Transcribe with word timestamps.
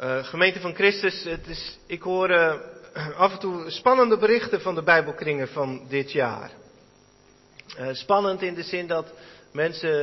Uh, 0.00 0.24
gemeente 0.24 0.60
van 0.60 0.74
Christus, 0.74 1.24
het 1.24 1.46
is, 1.46 1.78
ik 1.86 2.02
hoor 2.02 2.30
uh, 2.30 2.54
af 3.16 3.32
en 3.32 3.38
toe 3.38 3.70
spannende 3.70 4.18
berichten 4.18 4.60
van 4.60 4.74
de 4.74 4.82
Bijbelkringen 4.82 5.48
van 5.48 5.86
dit 5.88 6.12
jaar. 6.12 6.50
Uh, 7.78 7.88
spannend 7.92 8.42
in 8.42 8.54
de 8.54 8.62
zin 8.62 8.86
dat 8.86 9.12
mensen 9.52 10.02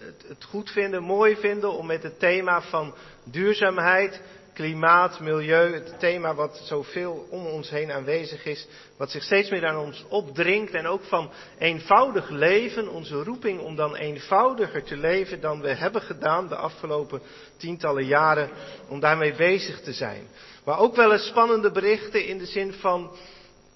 het, 0.00 0.24
het 0.28 0.44
goed 0.44 0.70
vinden, 0.70 1.02
mooi 1.02 1.36
vinden 1.36 1.72
om 1.72 1.86
met 1.86 2.02
het 2.02 2.18
thema 2.18 2.62
van 2.62 2.94
duurzaamheid, 3.24 4.20
klimaat, 4.56 5.20
milieu, 5.20 5.74
het 5.74 5.98
thema 5.98 6.34
wat 6.34 6.60
zoveel 6.64 7.26
om 7.30 7.46
ons 7.46 7.70
heen 7.70 7.92
aanwezig 7.92 8.44
is, 8.44 8.66
wat 8.96 9.10
zich 9.10 9.22
steeds 9.22 9.50
meer 9.50 9.66
aan 9.66 9.78
ons 9.78 10.04
opdringt 10.08 10.74
en 10.74 10.86
ook 10.86 11.02
van 11.02 11.30
eenvoudig 11.58 12.28
leven, 12.28 12.88
onze 12.88 13.22
roeping 13.22 13.60
om 13.60 13.76
dan 13.76 13.96
eenvoudiger 13.96 14.82
te 14.82 14.96
leven 14.96 15.40
dan 15.40 15.60
we 15.60 15.74
hebben 15.74 16.02
gedaan 16.02 16.48
de 16.48 16.56
afgelopen 16.56 17.20
tientallen 17.56 18.04
jaren, 18.04 18.50
om 18.88 19.00
daarmee 19.00 19.34
bezig 19.34 19.80
te 19.80 19.92
zijn. 19.92 20.22
Maar 20.64 20.78
ook 20.78 20.96
wel 20.96 21.12
eens 21.12 21.26
spannende 21.26 21.70
berichten 21.70 22.26
in 22.26 22.38
de 22.38 22.46
zin 22.46 22.72
van, 22.72 23.10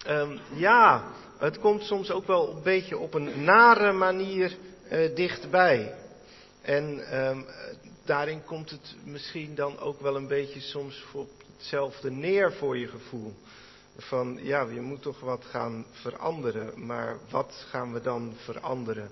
um, 0.09 0.39
ja, 0.55 1.05
het 1.39 1.59
komt 1.59 1.83
soms 1.83 2.11
ook 2.11 2.27
wel 2.27 2.51
een 2.51 2.63
beetje 2.63 2.99
op 2.99 3.15
een 3.15 3.45
nare 3.45 3.93
manier 3.93 4.53
uh, 4.93 5.15
dichtbij. 5.15 5.95
En 6.63 7.17
um, 7.27 7.47
daarin 8.11 8.45
komt 8.45 8.71
het 8.71 8.95
misschien 9.05 9.55
dan 9.55 9.79
ook 9.79 10.01
wel 10.01 10.17
een 10.17 10.27
beetje 10.27 10.61
soms 10.61 11.05
op 11.13 11.31
hetzelfde 11.57 12.11
neer 12.11 12.53
voor 12.53 12.79
je 12.79 12.89
gevoel. 12.89 13.35
Van 13.97 14.39
ja, 14.43 14.63
je 14.63 14.81
moet 14.81 15.03
toch 15.03 15.21
wat 15.21 15.45
gaan 15.45 15.87
veranderen, 15.91 16.87
maar 16.87 17.17
wat 17.29 17.67
gaan 17.69 17.93
we 17.93 18.01
dan 18.01 18.35
veranderen? 18.37 19.11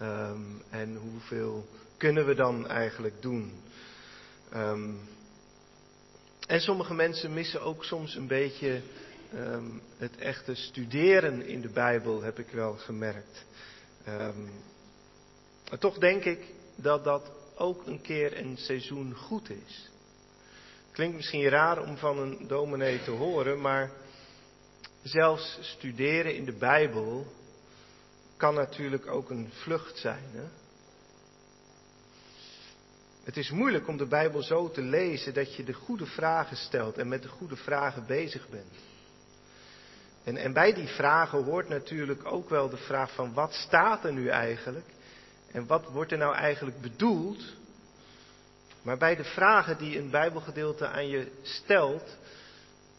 Um, 0.00 0.62
en 0.70 0.96
hoeveel 0.96 1.66
kunnen 1.96 2.26
we 2.26 2.34
dan 2.34 2.68
eigenlijk 2.68 3.22
doen? 3.22 3.52
Um, 4.54 5.00
en 6.46 6.60
sommige 6.60 6.94
mensen 6.94 7.34
missen 7.34 7.62
ook 7.62 7.84
soms 7.84 8.14
een 8.14 8.26
beetje 8.26 8.80
um, 9.34 9.80
het 9.96 10.16
echte 10.16 10.54
studeren 10.54 11.46
in 11.46 11.60
de 11.60 11.70
Bijbel, 11.70 12.22
heb 12.22 12.38
ik 12.38 12.48
wel 12.50 12.74
gemerkt. 12.76 13.44
toch 15.78 15.98
denk 15.98 16.24
ik 16.24 16.44
dat 16.76 17.04
dat 17.04 17.40
ook 17.62 17.86
een 17.86 18.00
keer 18.00 18.38
een 18.38 18.56
seizoen 18.56 19.14
goed 19.14 19.50
is. 19.50 19.90
Klinkt 20.90 21.16
misschien 21.16 21.48
raar 21.48 21.82
om 21.82 21.96
van 21.96 22.18
een 22.18 22.46
dominee 22.46 23.02
te 23.02 23.10
horen, 23.10 23.60
maar 23.60 23.90
zelfs 25.02 25.58
studeren 25.60 26.34
in 26.34 26.44
de 26.44 26.52
Bijbel 26.52 27.26
kan 28.36 28.54
natuurlijk 28.54 29.06
ook 29.06 29.30
een 29.30 29.48
vlucht 29.52 29.98
zijn. 29.98 30.24
Hè? 30.32 30.44
Het 33.24 33.36
is 33.36 33.50
moeilijk 33.50 33.88
om 33.88 33.96
de 33.96 34.06
Bijbel 34.06 34.42
zo 34.42 34.70
te 34.70 34.82
lezen 34.82 35.34
dat 35.34 35.56
je 35.56 35.64
de 35.64 35.72
goede 35.72 36.06
vragen 36.06 36.56
stelt 36.56 36.98
en 36.98 37.08
met 37.08 37.22
de 37.22 37.28
goede 37.28 37.56
vragen 37.56 38.06
bezig 38.06 38.48
bent. 38.48 38.74
En, 40.24 40.36
en 40.36 40.52
bij 40.52 40.72
die 40.72 40.88
vragen 40.88 41.44
hoort 41.44 41.68
natuurlijk 41.68 42.24
ook 42.24 42.48
wel 42.48 42.68
de 42.68 42.76
vraag 42.76 43.14
van 43.14 43.34
wat 43.34 43.52
staat 43.52 44.04
er 44.04 44.12
nu 44.12 44.28
eigenlijk? 44.28 44.86
En 45.52 45.66
wat 45.66 45.84
wordt 45.90 46.12
er 46.12 46.18
nou 46.18 46.34
eigenlijk 46.34 46.80
bedoeld? 46.80 47.42
Maar 48.82 48.98
bij 48.98 49.16
de 49.16 49.24
vragen 49.24 49.78
die 49.78 49.98
een 49.98 50.10
Bijbelgedeelte 50.10 50.86
aan 50.86 51.08
je 51.08 51.32
stelt, 51.42 52.16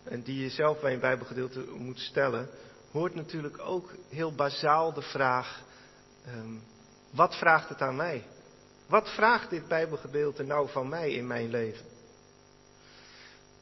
en 0.04 0.22
die 0.22 0.44
je 0.44 0.50
zelf 0.50 0.80
bij 0.80 0.94
een 0.94 1.00
Bijbelgedeelte 1.00 1.66
moet 1.78 2.00
stellen, 2.00 2.50
hoort 2.92 3.16
natuurlijk 3.16 3.59
ook 3.59 3.94
heel 4.09 4.36
bazaal 4.36 4.94
de 4.94 5.02
vraag: 5.02 5.62
um, 6.28 6.62
wat 7.09 7.36
vraagt 7.36 7.70
het 7.70 7.81
aan 7.81 7.96
mij? 7.96 8.24
Wat 8.88 9.09
vraagt 9.09 9.50
dit 9.50 9.68
Bijbelgedeelte 9.68 10.44
nou 10.44 10.70
van 10.70 10.90
mij 10.90 11.12
in 11.12 11.28
mijn 11.28 11.50
leven? 11.50 11.86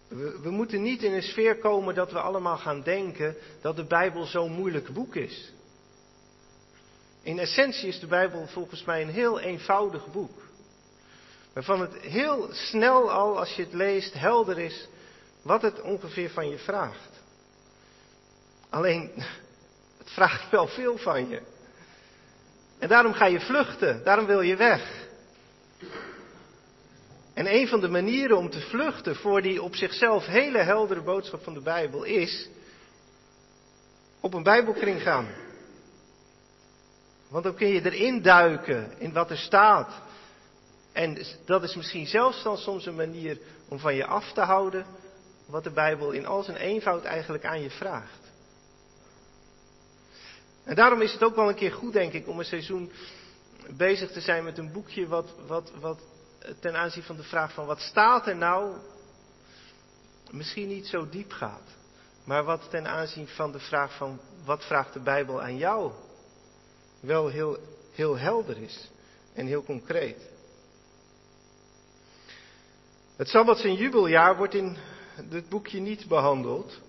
We, 0.08 0.39
we, 0.42 0.50
moeten 0.50 0.81
niet 0.81 1.03
in 1.03 1.14
een 1.14 1.22
sfeer 1.22 1.58
komen 1.58 1.95
dat 1.95 2.12
we 2.12 2.19
allemaal 2.19 2.57
gaan 2.57 2.81
denken 2.81 3.35
dat 3.62 3.75
de 3.75 3.85
Bijbel 3.85 4.25
zo'n 4.25 4.51
moeilijk 4.51 4.94
boek 4.94 5.16
is. 5.16 5.53
In 7.23 7.39
essentie 7.39 7.87
is 7.87 7.99
de 7.99 8.07
Bijbel 8.07 8.47
volgens 8.47 8.83
mij 8.83 9.01
een 9.01 9.09
heel 9.09 9.39
eenvoudig 9.39 10.11
boek. 10.11 10.41
Waarvan 11.53 11.81
het 11.81 11.93
heel 11.93 12.49
snel 12.51 13.11
al, 13.11 13.39
als 13.39 13.55
je 13.55 13.63
het 13.63 13.73
leest, 13.73 14.13
helder 14.13 14.59
is 14.59 14.87
wat 15.41 15.61
het 15.61 15.81
ongeveer 15.81 16.29
van 16.29 16.49
je 16.49 16.57
vraagt. 16.57 17.09
Alleen, 18.69 19.11
het 20.01 20.09
vraagt 20.09 20.49
wel 20.49 20.67
veel 20.67 20.97
van 20.97 21.29
je. 21.29 21.41
En 22.79 22.87
daarom 22.87 23.13
ga 23.13 23.25
je 23.25 23.39
vluchten, 23.39 24.03
daarom 24.03 24.25
wil 24.25 24.41
je 24.41 24.55
weg. 24.55 25.09
En 27.33 27.53
een 27.53 27.67
van 27.67 27.79
de 27.79 27.89
manieren 27.89 28.38
om 28.38 28.49
te 28.49 28.61
vluchten 28.61 29.15
voor 29.15 29.41
die 29.41 29.61
op 29.61 29.75
zichzelf 29.75 30.25
hele 30.25 30.57
heldere 30.57 31.01
boodschap 31.01 31.43
van 31.43 31.53
de 31.53 31.61
Bijbel 31.61 32.03
is 32.03 32.49
op 34.19 34.33
een 34.33 34.43
Bijbelkring 34.43 35.01
gaan. 35.01 35.27
Want 37.31 37.44
dan 37.44 37.56
kun 37.56 37.68
je 37.68 37.92
erin 37.92 38.22
duiken 38.22 39.00
in 39.00 39.14
wat 39.14 39.30
er 39.30 39.38
staat. 39.38 39.94
En 40.92 41.25
dat 41.46 41.64
is 41.64 41.75
misschien 41.75 42.08
zelfs 42.08 42.44
dan 42.44 42.58
soms 42.58 42.86
een 42.86 42.96
manier 42.96 43.38
om 43.68 43.80
van 43.80 43.96
je 43.96 44.06
af 44.06 44.34
te 44.34 44.42
houden 44.42 44.86
wat 45.46 45.64
de 45.64 45.72
Bijbel 45.72 46.12
in 46.12 46.25
al 46.25 46.44
zijn 46.44 46.58
eenvoud 46.58 47.03
eigenlijk 47.03 47.46
aan 47.46 47.62
je 47.62 47.69
vraagt. 47.69 48.19
En 50.64 50.75
daarom 50.75 51.02
is 51.02 51.14
het 51.14 51.24
ook 51.24 51.36
wel 51.36 51.50
een 51.50 51.56
keer 51.56 51.72
goed, 51.72 51.94
denk 51.94 52.14
ik, 52.14 52.28
om 52.28 52.40
een 52.40 52.46
seizoen 52.46 52.92
bezig 53.78 54.12
te 54.12 54.22
zijn 54.22 54.44
met 54.44 54.58
een 54.58 54.72
boekje 54.72 55.08
wat, 55.08 55.34
wat, 55.48 55.72
wat 55.80 56.00
ten 56.59 56.75
aanzien 56.75 57.03
van 57.03 57.16
de 57.16 57.24
vraag 57.24 57.53
van 57.53 57.66
wat 57.66 57.80
staat 57.80 58.28
er 58.28 58.36
nou, 58.36 58.75
misschien 60.31 60.68
niet 60.68 60.88
zo 60.88 61.09
diep 61.09 61.31
gaat. 61.31 61.68
Maar 62.24 62.44
wat 62.44 62.69
ten 62.69 62.88
aanzien 62.88 63.28
van 63.28 63.52
de 63.52 63.59
vraag 63.59 63.98
van 63.98 64.19
wat 64.46 64.66
vraagt 64.66 64.94
de 64.94 65.00
Bijbel 65.00 65.42
aan 65.42 65.58
jou, 65.58 65.92
wel 67.01 67.28
heel, 67.28 67.57
heel 67.91 68.17
helder 68.17 68.57
is 68.57 68.89
en 69.34 69.45
heel 69.45 69.63
concreet. 69.63 70.29
Het 73.16 73.28
Sabbats- 73.28 73.63
en 73.63 73.75
jubeljaar 73.75 74.38
wordt 74.38 74.53
in 74.53 74.78
dit 75.29 75.50
boekje 75.50 75.79
niet 75.79 76.07
behandeld. 76.07 76.79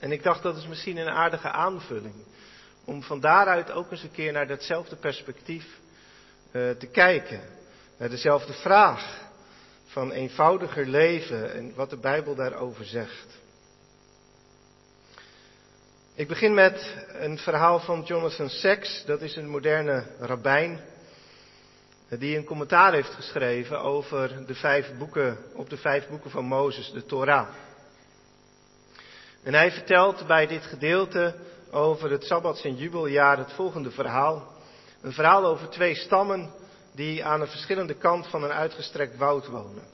En 0.00 0.12
ik 0.12 0.22
dacht 0.22 0.42
dat 0.42 0.56
is 0.56 0.66
misschien 0.66 0.96
een 0.96 1.10
aardige 1.10 1.50
aanvulling. 1.50 2.14
Om 2.84 3.02
van 3.02 3.20
daaruit 3.20 3.70
ook 3.70 3.90
eens 3.90 4.02
een 4.02 4.10
keer 4.10 4.32
naar 4.32 4.46
datzelfde 4.46 4.96
perspectief 4.96 5.78
uh, 6.52 6.70
te 6.70 6.86
kijken. 6.86 7.40
Naar 7.96 8.08
dezelfde 8.08 8.52
vraag 8.52 9.28
van 9.86 10.10
eenvoudiger 10.10 10.86
leven 10.86 11.52
en 11.54 11.74
wat 11.74 11.90
de 11.90 11.96
Bijbel 11.96 12.34
daarover 12.34 12.84
zegt. 12.84 13.26
Ik 16.20 16.28
begin 16.28 16.54
met 16.54 16.96
een 17.12 17.38
verhaal 17.38 17.78
van 17.78 18.02
Jonathan 18.02 18.48
Sacks. 18.48 19.04
Dat 19.06 19.20
is 19.20 19.36
een 19.36 19.48
moderne 19.48 20.04
rabbijn 20.18 20.80
die 22.08 22.36
een 22.36 22.44
commentaar 22.44 22.92
heeft 22.92 23.14
geschreven 23.14 23.80
over 23.80 24.46
de 24.46 24.54
vijf 24.54 24.92
boeken, 24.98 25.38
op 25.54 25.70
de 25.70 25.76
vijf 25.76 26.08
boeken 26.08 26.30
van 26.30 26.44
Mozes, 26.44 26.92
de 26.92 27.06
Torah. 27.06 27.48
En 29.42 29.54
hij 29.54 29.70
vertelt 29.70 30.26
bij 30.26 30.46
dit 30.46 30.62
gedeelte 30.62 31.34
over 31.70 32.10
het 32.10 32.24
Sabbats- 32.24 32.64
en 32.64 32.76
Jubeljaar 32.76 33.38
het 33.38 33.52
volgende 33.52 33.90
verhaal. 33.90 34.52
Een 35.02 35.12
verhaal 35.12 35.44
over 35.44 35.68
twee 35.68 35.94
stammen 35.94 36.50
die 36.94 37.24
aan 37.24 37.40
een 37.40 37.48
verschillende 37.48 37.94
kant 37.94 38.26
van 38.26 38.44
een 38.44 38.52
uitgestrekt 38.52 39.16
woud 39.16 39.46
wonen. 39.46 39.84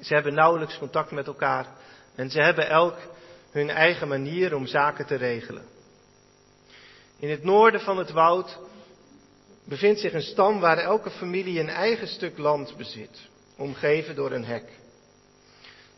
Ze 0.00 0.14
hebben 0.14 0.34
nauwelijks 0.34 0.78
contact 0.78 1.10
met 1.10 1.26
elkaar 1.26 1.66
en 2.14 2.30
ze 2.30 2.40
hebben 2.40 2.68
elk 2.68 2.96
hun 3.54 3.70
eigen 3.70 4.08
manier 4.08 4.54
om 4.54 4.66
zaken 4.66 5.06
te 5.06 5.14
regelen. 5.14 5.64
In 7.18 7.30
het 7.30 7.44
noorden 7.44 7.80
van 7.80 7.98
het 7.98 8.10
woud 8.10 8.58
bevindt 9.64 10.00
zich 10.00 10.12
een 10.12 10.22
stam 10.22 10.60
waar 10.60 10.78
elke 10.78 11.10
familie 11.10 11.60
een 11.60 11.68
eigen 11.68 12.08
stuk 12.08 12.38
land 12.38 12.76
bezit, 12.76 13.28
omgeven 13.56 14.14
door 14.14 14.32
een 14.32 14.44
hek. 14.44 14.64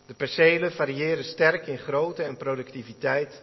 De 0.07 0.15
percelen 0.15 0.73
variëren 0.73 1.25
sterk 1.25 1.67
in 1.67 1.79
grootte 1.79 2.23
en 2.23 2.37
productiviteit, 2.37 3.43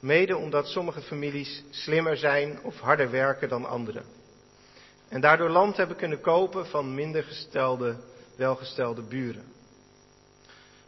mede 0.00 0.36
omdat 0.36 0.66
sommige 0.66 1.02
families 1.02 1.62
slimmer 1.70 2.16
zijn 2.16 2.58
of 2.62 2.80
harder 2.80 3.10
werken 3.10 3.48
dan 3.48 3.64
anderen. 3.64 4.04
En 5.08 5.20
daardoor 5.20 5.50
land 5.50 5.76
hebben 5.76 5.96
kunnen 5.96 6.20
kopen 6.20 6.66
van 6.66 6.94
minder 6.94 7.22
gestelde, 7.24 7.96
welgestelde 8.36 9.02
buren. 9.02 9.44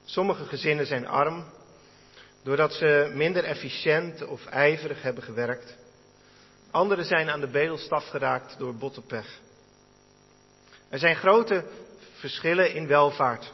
Sommige 0.05 0.45
gezinnen 0.45 0.87
zijn 0.87 1.07
arm, 1.07 1.45
doordat 2.47 2.73
ze 2.73 3.11
minder 3.15 3.45
efficiënt 3.45 4.27
of 4.27 4.47
ijverig 4.47 5.03
hebben 5.03 5.23
gewerkt 5.23 5.77
Anderen 6.77 7.05
zijn 7.05 7.31
aan 7.31 7.41
de 7.41 7.51
bedelstaf 7.51 8.09
geraakt 8.09 8.59
door 8.59 8.75
bottenpech. 8.75 9.39
Er 10.89 10.99
zijn 10.99 11.17
grote 11.17 11.65
verschillen 12.13 12.75
in 12.75 12.87
welvaart. 12.87 13.53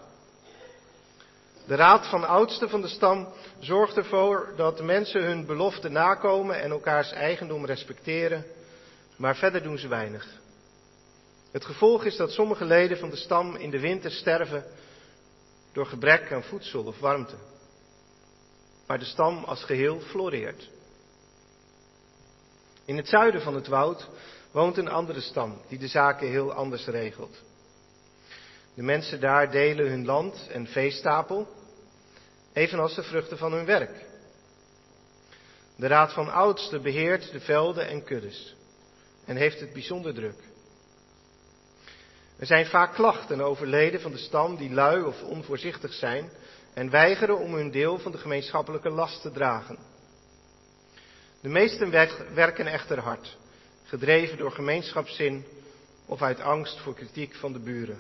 De 1.66 1.74
raad 1.74 2.06
van 2.06 2.24
oudsten 2.24 2.68
van 2.68 2.80
de 2.80 2.88
stam 2.88 3.28
zorgt 3.60 3.96
ervoor 3.96 4.52
dat 4.56 4.76
de 4.76 4.82
mensen 4.82 5.22
hun 5.22 5.46
belofte 5.46 5.88
nakomen 5.88 6.60
en 6.60 6.70
elkaars 6.70 7.12
eigendom 7.12 7.66
respecteren, 7.66 8.44
maar 9.16 9.36
verder 9.36 9.62
doen 9.62 9.78
ze 9.78 9.88
weinig. 9.88 10.26
Het 11.52 11.64
gevolg 11.64 12.04
is 12.04 12.16
dat 12.16 12.30
sommige 12.30 12.64
leden 12.64 12.98
van 12.98 13.10
de 13.10 13.16
stam 13.16 13.56
in 13.56 13.70
de 13.70 13.80
winter 13.80 14.10
sterven 14.10 14.64
door 15.72 15.86
gebrek 15.86 16.32
aan 16.32 16.42
voedsel 16.42 16.84
of 16.84 16.98
warmte. 16.98 17.36
Maar 18.92 19.00
de 19.00 19.06
stam 19.06 19.44
als 19.44 19.64
geheel 19.64 20.00
floreert. 20.00 20.70
In 22.84 22.96
het 22.96 23.08
zuiden 23.08 23.42
van 23.42 23.54
het 23.54 23.66
woud 23.66 24.08
woont 24.50 24.76
een 24.76 24.88
andere 24.88 25.20
stam 25.20 25.60
die 25.68 25.78
de 25.78 25.86
zaken 25.86 26.28
heel 26.28 26.52
anders 26.52 26.86
regelt. 26.86 27.42
De 28.74 28.82
mensen 28.82 29.20
daar 29.20 29.50
delen 29.50 29.88
hun 29.88 30.04
land 30.04 30.48
en 30.50 30.66
veestapel, 30.66 31.48
evenals 32.52 32.94
de 32.94 33.02
vruchten 33.02 33.38
van 33.38 33.52
hun 33.52 33.64
werk. 33.64 34.06
De 35.76 35.86
raad 35.86 36.12
van 36.12 36.32
oudsten 36.32 36.82
beheert 36.82 37.32
de 37.32 37.40
velden 37.40 37.88
en 37.88 38.04
kuddes 38.04 38.54
en 39.24 39.36
heeft 39.36 39.60
het 39.60 39.72
bijzonder 39.72 40.14
druk. 40.14 40.42
Er 42.38 42.46
zijn 42.46 42.66
vaak 42.66 42.94
klachten 42.94 43.40
over 43.40 43.66
leden 43.66 44.00
van 44.00 44.10
de 44.10 44.18
stam 44.18 44.56
die 44.56 44.72
lui 44.72 45.02
of 45.02 45.22
onvoorzichtig 45.22 45.92
zijn 45.92 46.30
en 46.74 46.90
weigeren 46.90 47.38
om 47.38 47.54
hun 47.54 47.70
deel 47.70 47.98
van 47.98 48.12
de 48.12 48.18
gemeenschappelijke 48.18 48.90
last 48.90 49.22
te 49.22 49.30
dragen. 49.30 49.78
De 51.40 51.48
meesten 51.48 51.90
werken 52.34 52.66
echter 52.66 52.98
hard, 52.98 53.36
gedreven 53.84 54.38
door 54.38 54.52
gemeenschapszin 54.52 55.44
of 56.06 56.22
uit 56.22 56.40
angst 56.40 56.78
voor 56.80 56.94
kritiek 56.94 57.34
van 57.34 57.52
de 57.52 57.58
buren. 57.58 57.98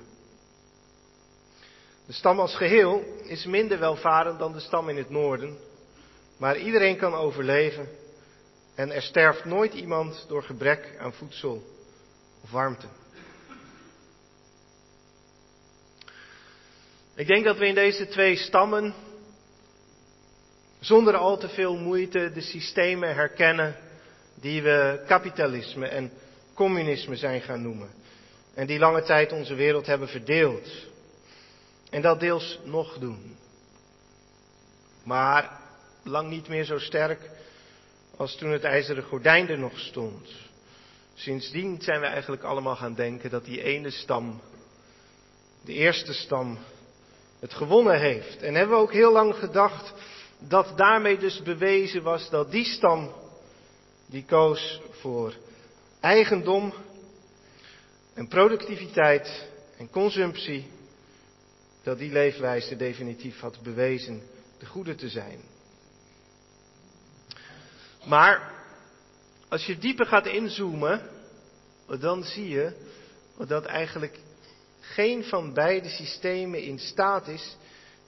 De 2.06 2.12
stam 2.12 2.40
als 2.40 2.56
geheel 2.56 3.04
is 3.22 3.44
minder 3.44 3.78
welvarend 3.78 4.38
dan 4.38 4.52
de 4.52 4.60
stam 4.60 4.88
in 4.88 4.96
het 4.96 5.10
noorden, 5.10 5.56
maar 6.36 6.58
iedereen 6.58 6.96
kan 6.96 7.14
overleven 7.14 7.88
en 8.74 8.90
er 8.90 9.02
sterft 9.02 9.44
nooit 9.44 9.74
iemand 9.74 10.24
door 10.28 10.42
gebrek 10.42 10.96
aan 10.98 11.12
voedsel 11.12 11.62
of 12.42 12.50
warmte. 12.50 12.86
Ik 17.14 17.26
denk 17.26 17.44
dat 17.44 17.58
we 17.58 17.66
in 17.66 17.74
deze 17.74 18.06
twee 18.06 18.36
stammen 18.36 18.94
zonder 20.80 21.16
al 21.16 21.38
te 21.38 21.48
veel 21.48 21.76
moeite 21.76 22.30
de 22.34 22.40
systemen 22.40 23.14
herkennen 23.14 23.76
die 24.34 24.62
we 24.62 25.04
kapitalisme 25.06 25.86
en 25.86 26.12
communisme 26.54 27.16
zijn 27.16 27.40
gaan 27.40 27.62
noemen. 27.62 27.90
En 28.54 28.66
die 28.66 28.78
lange 28.78 29.02
tijd 29.02 29.32
onze 29.32 29.54
wereld 29.54 29.86
hebben 29.86 30.08
verdeeld. 30.08 30.68
En 31.90 32.02
dat 32.02 32.20
deels 32.20 32.58
nog 32.64 32.98
doen. 32.98 33.36
Maar 35.04 35.60
lang 36.02 36.28
niet 36.28 36.48
meer 36.48 36.64
zo 36.64 36.78
sterk 36.78 37.30
als 38.16 38.36
toen 38.36 38.50
het 38.50 38.64
ijzeren 38.64 39.04
gordijn 39.04 39.48
er 39.48 39.58
nog 39.58 39.78
stond. 39.78 40.28
Sindsdien 41.14 41.82
zijn 41.82 42.00
we 42.00 42.06
eigenlijk 42.06 42.42
allemaal 42.42 42.76
gaan 42.76 42.94
denken 42.94 43.30
dat 43.30 43.44
die 43.44 43.62
ene 43.62 43.90
stam, 43.90 44.40
de 45.64 45.72
eerste 45.72 46.12
stam, 46.12 46.58
het 47.42 47.54
gewonnen 47.54 48.00
heeft. 48.00 48.42
En 48.42 48.54
hebben 48.54 48.76
we 48.76 48.82
ook 48.82 48.92
heel 48.92 49.12
lang 49.12 49.34
gedacht 49.34 49.92
dat 50.38 50.72
daarmee 50.76 51.18
dus 51.18 51.42
bewezen 51.42 52.02
was 52.02 52.30
dat 52.30 52.50
die 52.50 52.64
stam 52.64 53.12
die 54.06 54.24
koos 54.24 54.80
voor 54.90 55.34
eigendom 56.00 56.72
en 58.14 58.28
productiviteit 58.28 59.48
en 59.78 59.90
consumptie, 59.90 60.70
dat 61.82 61.98
die 61.98 62.12
leefwijze 62.12 62.76
definitief 62.76 63.40
had 63.40 63.62
bewezen 63.62 64.22
de 64.58 64.66
goede 64.66 64.94
te 64.94 65.08
zijn. 65.08 65.40
Maar 68.04 68.52
als 69.48 69.66
je 69.66 69.78
dieper 69.78 70.06
gaat 70.06 70.26
inzoomen, 70.26 71.08
dan 72.00 72.24
zie 72.24 72.48
je 72.48 72.72
dat 73.46 73.64
eigenlijk 73.64 74.18
geen 74.82 75.24
van 75.24 75.54
beide 75.54 75.88
systemen 75.88 76.62
in 76.62 76.78
staat 76.78 77.28
is 77.28 77.56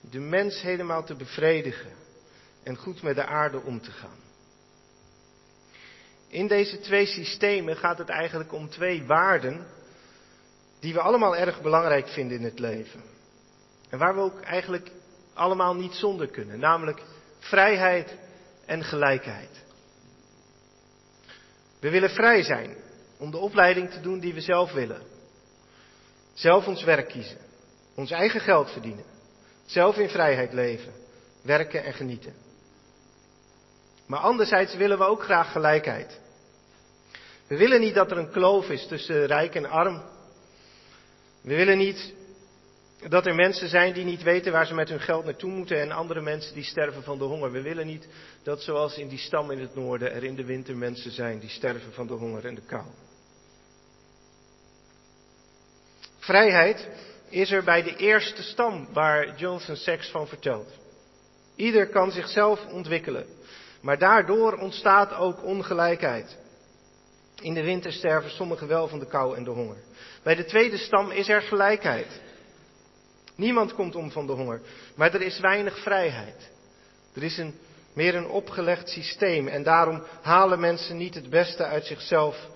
de 0.01 0.19
mens 0.19 0.61
helemaal 0.61 1.03
te 1.03 1.15
bevredigen 1.15 1.91
en 2.63 2.75
goed 2.75 3.01
met 3.01 3.15
de 3.15 3.25
aarde 3.25 3.61
om 3.61 3.81
te 3.81 3.91
gaan. 3.91 4.23
In 6.27 6.47
deze 6.47 6.79
twee 6.79 7.05
systemen 7.05 7.75
gaat 7.75 7.97
het 7.97 8.09
eigenlijk 8.09 8.53
om 8.53 8.69
twee 8.69 9.03
waarden 9.03 9.67
die 10.79 10.93
we 10.93 10.99
allemaal 10.99 11.35
erg 11.35 11.61
belangrijk 11.61 12.07
vinden 12.07 12.37
in 12.37 12.43
het 12.43 12.59
leven. 12.59 13.03
En 13.89 13.97
waar 13.97 14.15
we 14.15 14.21
ook 14.21 14.41
eigenlijk 14.41 14.91
allemaal 15.33 15.75
niet 15.75 15.93
zonder 15.93 16.27
kunnen, 16.27 16.59
namelijk 16.59 17.01
vrijheid 17.39 18.17
en 18.65 18.83
gelijkheid. 18.83 19.63
We 21.79 21.89
willen 21.89 22.09
vrij 22.09 22.43
zijn 22.43 22.75
om 23.17 23.31
de 23.31 23.37
opleiding 23.37 23.91
te 23.91 24.01
doen 24.01 24.19
die 24.19 24.33
we 24.33 24.41
zelf 24.41 24.71
willen. 24.71 25.14
Zelf 26.35 26.67
ons 26.67 26.83
werk 26.83 27.07
kiezen, 27.09 27.37
ons 27.95 28.11
eigen 28.11 28.39
geld 28.39 28.71
verdienen, 28.71 29.05
zelf 29.65 29.97
in 29.97 30.09
vrijheid 30.09 30.53
leven, 30.53 30.93
werken 31.41 31.83
en 31.83 31.93
genieten. 31.93 32.33
Maar 34.05 34.19
anderzijds 34.19 34.75
willen 34.75 34.97
we 34.97 35.03
ook 35.03 35.23
graag 35.23 35.51
gelijkheid. 35.51 36.19
We 37.47 37.57
willen 37.57 37.79
niet 37.79 37.93
dat 37.93 38.11
er 38.11 38.17
een 38.17 38.31
kloof 38.31 38.69
is 38.69 38.87
tussen 38.87 39.25
rijk 39.25 39.55
en 39.55 39.65
arm. 39.65 40.03
We 41.41 41.55
willen 41.55 41.77
niet 41.77 42.13
dat 43.09 43.25
er 43.25 43.35
mensen 43.35 43.69
zijn 43.69 43.93
die 43.93 44.03
niet 44.03 44.23
weten 44.23 44.51
waar 44.51 44.65
ze 44.65 44.73
met 44.73 44.89
hun 44.89 44.99
geld 44.99 45.25
naartoe 45.25 45.51
moeten 45.51 45.81
en 45.81 45.91
andere 45.91 46.21
mensen 46.21 46.53
die 46.53 46.63
sterven 46.63 47.03
van 47.03 47.17
de 47.17 47.23
honger. 47.23 47.51
We 47.51 47.61
willen 47.61 47.85
niet 47.85 48.07
dat 48.43 48.61
zoals 48.61 48.97
in 48.97 49.07
die 49.07 49.17
stam 49.17 49.51
in 49.51 49.59
het 49.59 49.75
noorden 49.75 50.11
er 50.11 50.23
in 50.23 50.35
de 50.35 50.45
winter 50.45 50.77
mensen 50.77 51.11
zijn 51.11 51.39
die 51.39 51.49
sterven 51.49 51.93
van 51.93 52.07
de 52.07 52.13
honger 52.13 52.45
en 52.45 52.55
de 52.55 52.65
kou. 52.65 52.85
Vrijheid 56.25 56.87
is 57.29 57.51
er 57.51 57.63
bij 57.63 57.83
de 57.83 57.95
eerste 57.95 58.43
stam 58.43 58.87
waar 58.93 59.35
Jonathan 59.35 59.75
Sachs 59.75 60.09
van 60.09 60.27
vertelt. 60.27 60.71
Ieder 61.55 61.87
kan 61.87 62.11
zichzelf 62.11 62.65
ontwikkelen, 62.65 63.25
maar 63.81 63.97
daardoor 63.97 64.53
ontstaat 64.53 65.13
ook 65.13 65.43
ongelijkheid. 65.43 66.37
In 67.41 67.53
de 67.53 67.63
winter 67.63 67.91
sterven 67.91 68.31
sommigen 68.31 68.67
wel 68.67 68.87
van 68.87 68.99
de 68.99 69.07
kou 69.07 69.35
en 69.35 69.43
de 69.43 69.49
honger. 69.49 69.77
Bij 70.23 70.35
de 70.35 70.45
tweede 70.45 70.77
stam 70.77 71.11
is 71.11 71.29
er 71.29 71.41
gelijkheid. 71.41 72.21
Niemand 73.35 73.73
komt 73.73 73.95
om 73.95 74.11
van 74.11 74.27
de 74.27 74.33
honger, 74.33 74.61
maar 74.95 75.13
er 75.13 75.21
is 75.21 75.39
weinig 75.39 75.79
vrijheid. 75.79 76.51
Er 77.13 77.23
is 77.23 77.37
een, 77.37 77.55
meer 77.93 78.15
een 78.15 78.27
opgelegd 78.27 78.89
systeem 78.89 79.47
en 79.47 79.63
daarom 79.63 80.03
halen 80.21 80.59
mensen 80.59 80.97
niet 80.97 81.15
het 81.15 81.29
beste 81.29 81.63
uit 81.63 81.85
zichzelf 81.85 82.47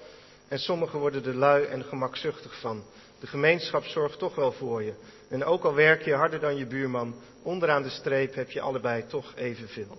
en 0.48 0.60
sommigen 0.60 1.00
worden 1.00 1.26
er 1.26 1.36
lui 1.36 1.66
en 1.66 1.84
gemakzuchtig 1.84 2.60
van. 2.60 2.84
De 3.20 3.28
gemeenschap 3.28 3.84
zorgt 3.84 4.20
toch 4.20 4.36
wel 4.36 4.52
voor 4.52 4.84
je. 4.84 4.94
En 5.30 5.44
ook 5.44 5.64
al 5.64 5.74
werk 5.74 6.02
je 6.02 6.14
harder 6.14 6.40
dan 6.40 6.56
je 6.56 6.66
buurman, 6.66 7.16
onderaan 7.44 7.84
de 7.84 7.90
streep 7.90 8.36
heb 8.36 8.52
je 8.52 8.62
allebei 8.62 9.08
toch 9.08 9.36
evenveel. 9.36 9.98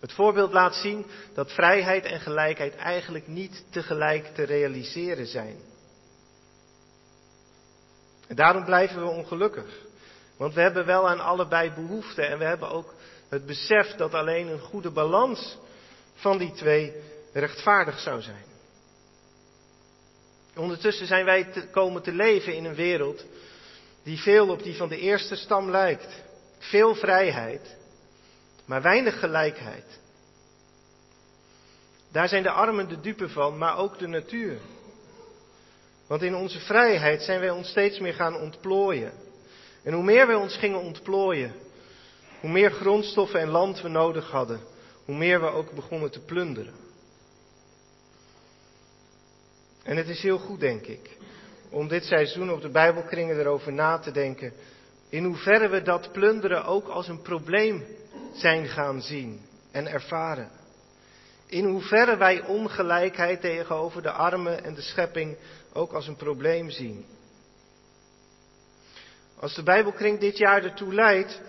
Het 0.00 0.12
voorbeeld 0.12 0.52
laat 0.52 0.74
zien 0.74 1.06
dat 1.34 1.52
vrijheid 1.52 2.04
en 2.04 2.20
gelijkheid 2.20 2.76
eigenlijk 2.76 3.26
niet 3.26 3.64
tegelijk 3.70 4.34
te 4.34 4.42
realiseren 4.42 5.26
zijn. 5.26 5.56
En 8.26 8.36
daarom 8.36 8.64
blijven 8.64 9.00
we 9.00 9.08
ongelukkig. 9.08 9.86
Want 10.36 10.54
we 10.54 10.60
hebben 10.60 10.86
wel 10.86 11.08
aan 11.08 11.20
allebei 11.20 11.72
behoefte 11.72 12.22
en 12.22 12.38
we 12.38 12.44
hebben 12.44 12.70
ook 12.70 12.94
het 13.28 13.46
besef 13.46 13.94
dat 13.96 14.14
alleen 14.14 14.48
een 14.48 14.60
goede 14.60 14.90
balans 14.90 15.58
van 16.14 16.38
die 16.38 16.52
twee 16.52 16.92
rechtvaardig 17.32 17.98
zou 17.98 18.22
zijn. 18.22 18.47
Ondertussen 20.58 21.06
zijn 21.06 21.24
wij 21.24 21.44
te, 21.44 21.66
komen 21.66 22.02
te 22.02 22.12
leven 22.12 22.54
in 22.54 22.64
een 22.64 22.74
wereld 22.74 23.24
die 24.02 24.18
veel 24.18 24.48
op 24.48 24.62
die 24.62 24.76
van 24.76 24.88
de 24.88 24.98
eerste 24.98 25.36
stam 25.36 25.70
lijkt. 25.70 26.22
Veel 26.58 26.94
vrijheid, 26.94 27.76
maar 28.64 28.82
weinig 28.82 29.18
gelijkheid. 29.18 29.98
Daar 32.12 32.28
zijn 32.28 32.42
de 32.42 32.50
armen 32.50 32.88
de 32.88 33.00
dupe 33.00 33.28
van, 33.28 33.58
maar 33.58 33.76
ook 33.76 33.98
de 33.98 34.06
natuur. 34.06 34.58
Want 36.06 36.22
in 36.22 36.34
onze 36.34 36.60
vrijheid 36.60 37.22
zijn 37.22 37.40
wij 37.40 37.50
ons 37.50 37.68
steeds 37.68 37.98
meer 37.98 38.14
gaan 38.14 38.36
ontplooien. 38.36 39.12
En 39.82 39.92
hoe 39.92 40.04
meer 40.04 40.26
wij 40.26 40.36
ons 40.36 40.56
gingen 40.56 40.80
ontplooien, 40.80 41.54
hoe 42.40 42.50
meer 42.50 42.70
grondstoffen 42.70 43.40
en 43.40 43.48
land 43.48 43.80
we 43.80 43.88
nodig 43.88 44.30
hadden, 44.30 44.60
hoe 45.04 45.16
meer 45.16 45.40
we 45.40 45.46
ook 45.46 45.72
begonnen 45.72 46.10
te 46.10 46.20
plunderen. 46.20 46.87
En 49.88 49.96
het 49.96 50.08
is 50.08 50.22
heel 50.22 50.38
goed, 50.38 50.60
denk 50.60 50.86
ik, 50.86 51.16
om 51.70 51.88
dit 51.88 52.04
seizoen 52.04 52.52
op 52.52 52.60
de 52.60 52.68
Bijbelkringen 52.68 53.38
erover 53.38 53.72
na 53.72 53.98
te 53.98 54.10
denken. 54.10 54.52
In 55.08 55.24
hoeverre 55.24 55.68
we 55.68 55.82
dat 55.82 56.12
plunderen 56.12 56.64
ook 56.64 56.88
als 56.88 57.08
een 57.08 57.22
probleem 57.22 57.84
zijn 58.34 58.66
gaan 58.66 59.02
zien 59.02 59.40
en 59.70 59.86
ervaren. 59.86 60.50
In 61.46 61.64
hoeverre 61.64 62.16
wij 62.16 62.44
ongelijkheid 62.44 63.40
tegenover 63.40 64.02
de 64.02 64.10
armen 64.10 64.64
en 64.64 64.74
de 64.74 64.80
schepping 64.80 65.36
ook 65.72 65.92
als 65.92 66.06
een 66.06 66.16
probleem 66.16 66.70
zien. 66.70 67.04
Als 69.38 69.54
de 69.54 69.62
Bijbelkring 69.62 70.18
dit 70.18 70.38
jaar 70.38 70.64
ertoe 70.64 70.94
leidt 70.94 71.40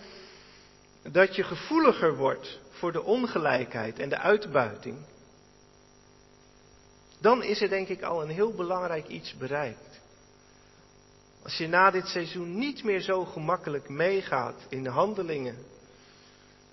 dat 1.12 1.36
je 1.36 1.43
gevoeliger 1.43 2.15
wordt 2.15 2.60
voor 2.69 2.91
de 2.91 3.03
ongelijkheid 3.03 4.00
en 4.00 4.10
de 4.10 4.17
uitbuiting, 4.17 4.98
dan 7.20 7.44
is 7.44 7.62
er 7.62 7.70
denk 7.70 7.88
ik 7.88 8.02
al 8.02 8.22
een 8.22 8.30
heel 8.30 8.54
belangrijk 8.54 9.08
iets 9.08 9.38
bereikt. 9.38 10.00
Als 11.44 11.58
je 11.58 11.68
na 11.68 11.92
dit 11.92 12.08
seizoen 12.08 12.58
niet 12.58 12.84
meer 12.84 13.02
zo 13.02 13.26
gemakkelijk 13.26 13.90
meegaat 13.90 14.66
in 14.70 14.84
de 14.84 14.90
handelingen 14.90 15.58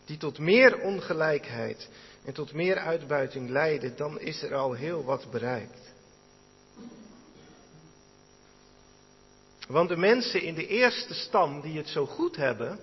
die 0.04 0.16
tot 0.16 0.38
meer 0.38 0.80
ongelijkheid 0.80 1.88
en 2.24 2.32
tot 2.32 2.52
meer 2.52 2.76
uitbuiting 2.76 3.48
leiden, 3.48 3.96
dan 3.96 4.20
is 4.20 4.42
er 4.42 4.54
al 4.54 4.72
heel 4.72 5.04
wat 5.04 5.30
bereikt. 5.30 5.94
Want 9.68 9.88
de 9.88 9.96
mensen 9.96 10.42
in 10.42 10.54
de 10.54 10.66
eerste 10.66 11.14
stam 11.14 11.60
die 11.60 11.76
het 11.76 11.88
zo 11.88 12.06
goed 12.06 12.36
hebben, 12.36 12.78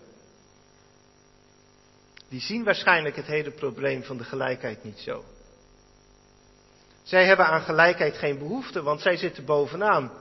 die 2.29 2.41
zien 2.41 2.63
waarschijnlijk 2.63 3.15
het 3.15 3.25
hele 3.25 3.51
probleem 3.51 4.03
van 4.03 4.17
de 4.17 4.23
gelijkheid 4.23 4.83
niet 4.83 4.99
zo. 4.99 5.23
Zij 7.13 7.25
hebben 7.25 7.45
aan 7.45 7.61
gelijkheid 7.61 8.17
geen 8.17 8.37
behoefte, 8.37 8.81
want 8.81 9.01
zij 9.01 9.17
zitten 9.17 9.45
bovenaan. 9.45 10.11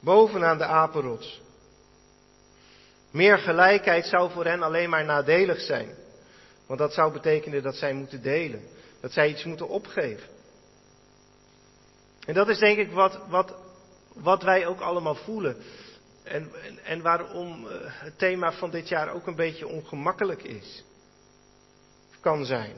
Bovenaan 0.00 0.58
de 0.58 0.64
apenrots. 0.64 1.40
Meer 3.10 3.38
gelijkheid 3.38 4.06
zou 4.06 4.30
voor 4.30 4.44
hen 4.44 4.62
alleen 4.62 4.90
maar 4.90 5.04
nadelig 5.04 5.60
zijn. 5.60 5.88
Want 6.66 6.78
dat 6.78 6.92
zou 6.92 7.12
betekenen 7.12 7.62
dat 7.62 7.74
zij 7.74 7.92
moeten 7.92 8.22
delen. 8.22 8.62
Dat 9.00 9.12
zij 9.12 9.28
iets 9.28 9.44
moeten 9.44 9.68
opgeven. 9.68 10.28
En 12.26 12.34
dat 12.34 12.48
is 12.48 12.58
denk 12.58 12.78
ik 12.78 12.90
wat, 12.90 13.18
wat, 13.28 13.54
wat 14.14 14.42
wij 14.42 14.66
ook 14.66 14.80
allemaal 14.80 15.14
voelen. 15.14 15.56
En, 16.22 16.50
en, 16.62 16.78
en 16.84 17.02
waarom 17.02 17.68
eh, 17.68 17.76
het 17.82 18.18
thema 18.18 18.52
van 18.52 18.70
dit 18.70 18.88
jaar 18.88 19.12
ook 19.12 19.26
een 19.26 19.36
beetje 19.36 19.68
ongemakkelijk 19.68 20.42
is. 20.42 20.84
Kan 22.20 22.44
zijn. 22.44 22.74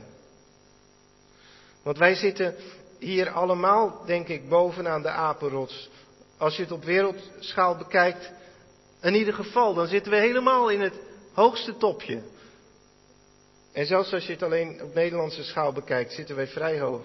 Want 1.82 1.98
wij 1.98 2.14
zitten 2.14 2.56
hier 2.98 3.30
allemaal, 3.30 4.02
denk 4.06 4.28
ik, 4.28 4.48
bovenaan 4.48 5.02
de 5.02 5.08
apenrots. 5.08 5.90
Als 6.38 6.56
je 6.56 6.62
het 6.62 6.72
op 6.72 6.84
wereldschaal 6.84 7.76
bekijkt, 7.76 8.30
in 9.02 9.14
ieder 9.14 9.34
geval, 9.34 9.74
dan 9.74 9.86
zitten 9.86 10.12
we 10.12 10.18
helemaal 10.18 10.68
in 10.68 10.80
het 10.80 10.94
hoogste 11.32 11.76
topje. 11.76 12.22
En 13.72 13.86
zelfs 13.86 14.12
als 14.12 14.26
je 14.26 14.32
het 14.32 14.42
alleen 14.42 14.82
op 14.82 14.94
Nederlandse 14.94 15.44
schaal 15.44 15.72
bekijkt, 15.72 16.12
zitten 16.12 16.36
wij 16.36 16.46
vrij 16.46 16.80
hoog. 16.80 17.02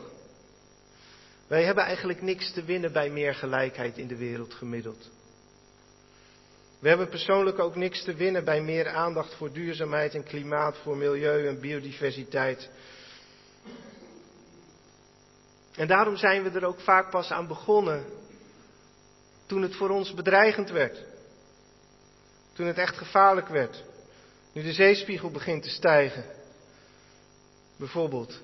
Wij 1.47 1.63
hebben 1.63 1.83
eigenlijk 1.83 2.21
niks 2.21 2.51
te 2.51 2.63
winnen 2.63 2.91
bij 2.91 3.09
meer 3.09 3.35
gelijkheid 3.35 3.97
in 3.97 4.07
de 4.07 4.17
wereld 4.17 4.53
gemiddeld. 4.53 5.09
We 6.79 6.87
hebben 6.89 7.09
persoonlijk 7.09 7.59
ook 7.59 7.75
niks 7.75 8.03
te 8.03 8.13
winnen 8.13 8.43
bij 8.43 8.61
meer 8.61 8.87
aandacht 8.87 9.33
voor 9.33 9.51
duurzaamheid 9.51 10.13
en 10.13 10.23
klimaat, 10.23 10.77
voor 10.77 10.97
milieu 10.97 11.47
en 11.47 11.59
biodiversiteit. 11.59 12.69
En 15.75 15.87
daarom 15.87 16.15
zijn 16.15 16.43
we 16.43 16.49
er 16.49 16.65
ook 16.65 16.79
vaak 16.79 17.09
pas 17.09 17.31
aan 17.31 17.47
begonnen 17.47 18.05
toen 19.45 19.61
het 19.61 19.75
voor 19.75 19.89
ons 19.89 20.13
bedreigend 20.13 20.69
werd. 20.69 21.03
Toen 22.53 22.67
het 22.67 22.77
echt 22.77 22.97
gevaarlijk 22.97 23.47
werd. 23.47 23.83
Nu 24.53 24.63
de 24.63 24.73
zeespiegel 24.73 25.31
begint 25.31 25.63
te 25.63 25.69
stijgen. 25.69 26.25
Bijvoorbeeld. 27.77 28.41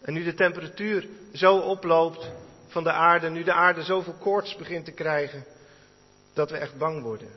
En 0.00 0.12
nu 0.12 0.24
de 0.24 0.34
temperatuur 0.34 1.08
zo 1.32 1.56
oploopt 1.56 2.30
van 2.68 2.84
de 2.84 2.92
aarde, 2.92 3.30
nu 3.30 3.42
de 3.42 3.52
aarde 3.52 3.82
zoveel 3.82 4.12
koorts 4.12 4.56
begint 4.56 4.84
te 4.84 4.92
krijgen, 4.92 5.44
dat 6.34 6.50
we 6.50 6.56
echt 6.56 6.78
bang 6.78 7.02
worden. 7.02 7.30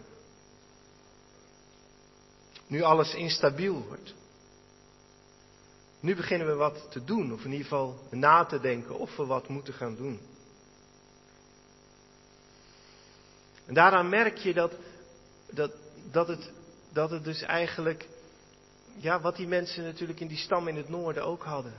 Nu 2.67 2.81
alles 2.81 3.13
instabiel 3.13 3.85
wordt. 3.87 4.13
Nu 6.03 6.15
beginnen 6.15 6.47
we 6.47 6.53
wat 6.53 6.91
te 6.91 7.03
doen, 7.03 7.33
of 7.33 7.43
in 7.43 7.51
ieder 7.51 7.67
geval 7.67 7.99
na 8.09 8.45
te 8.45 8.59
denken 8.59 8.97
of 8.97 9.15
we 9.15 9.25
wat 9.25 9.47
moeten 9.47 9.73
gaan 9.73 9.95
doen. 9.95 10.19
En 13.65 13.73
daaraan 13.73 14.09
merk 14.09 14.37
je 14.37 14.53
dat, 14.53 14.73
dat, 15.49 15.71
dat, 16.11 16.27
het, 16.27 16.51
dat 16.91 17.09
het 17.09 17.23
dus 17.23 17.41
eigenlijk, 17.41 18.07
ja, 18.95 19.21
wat 19.21 19.35
die 19.35 19.47
mensen 19.47 19.83
natuurlijk 19.83 20.19
in 20.19 20.27
die 20.27 20.37
stam 20.37 20.67
in 20.67 20.75
het 20.75 20.89
noorden 20.89 21.23
ook 21.25 21.43
hadden. 21.43 21.73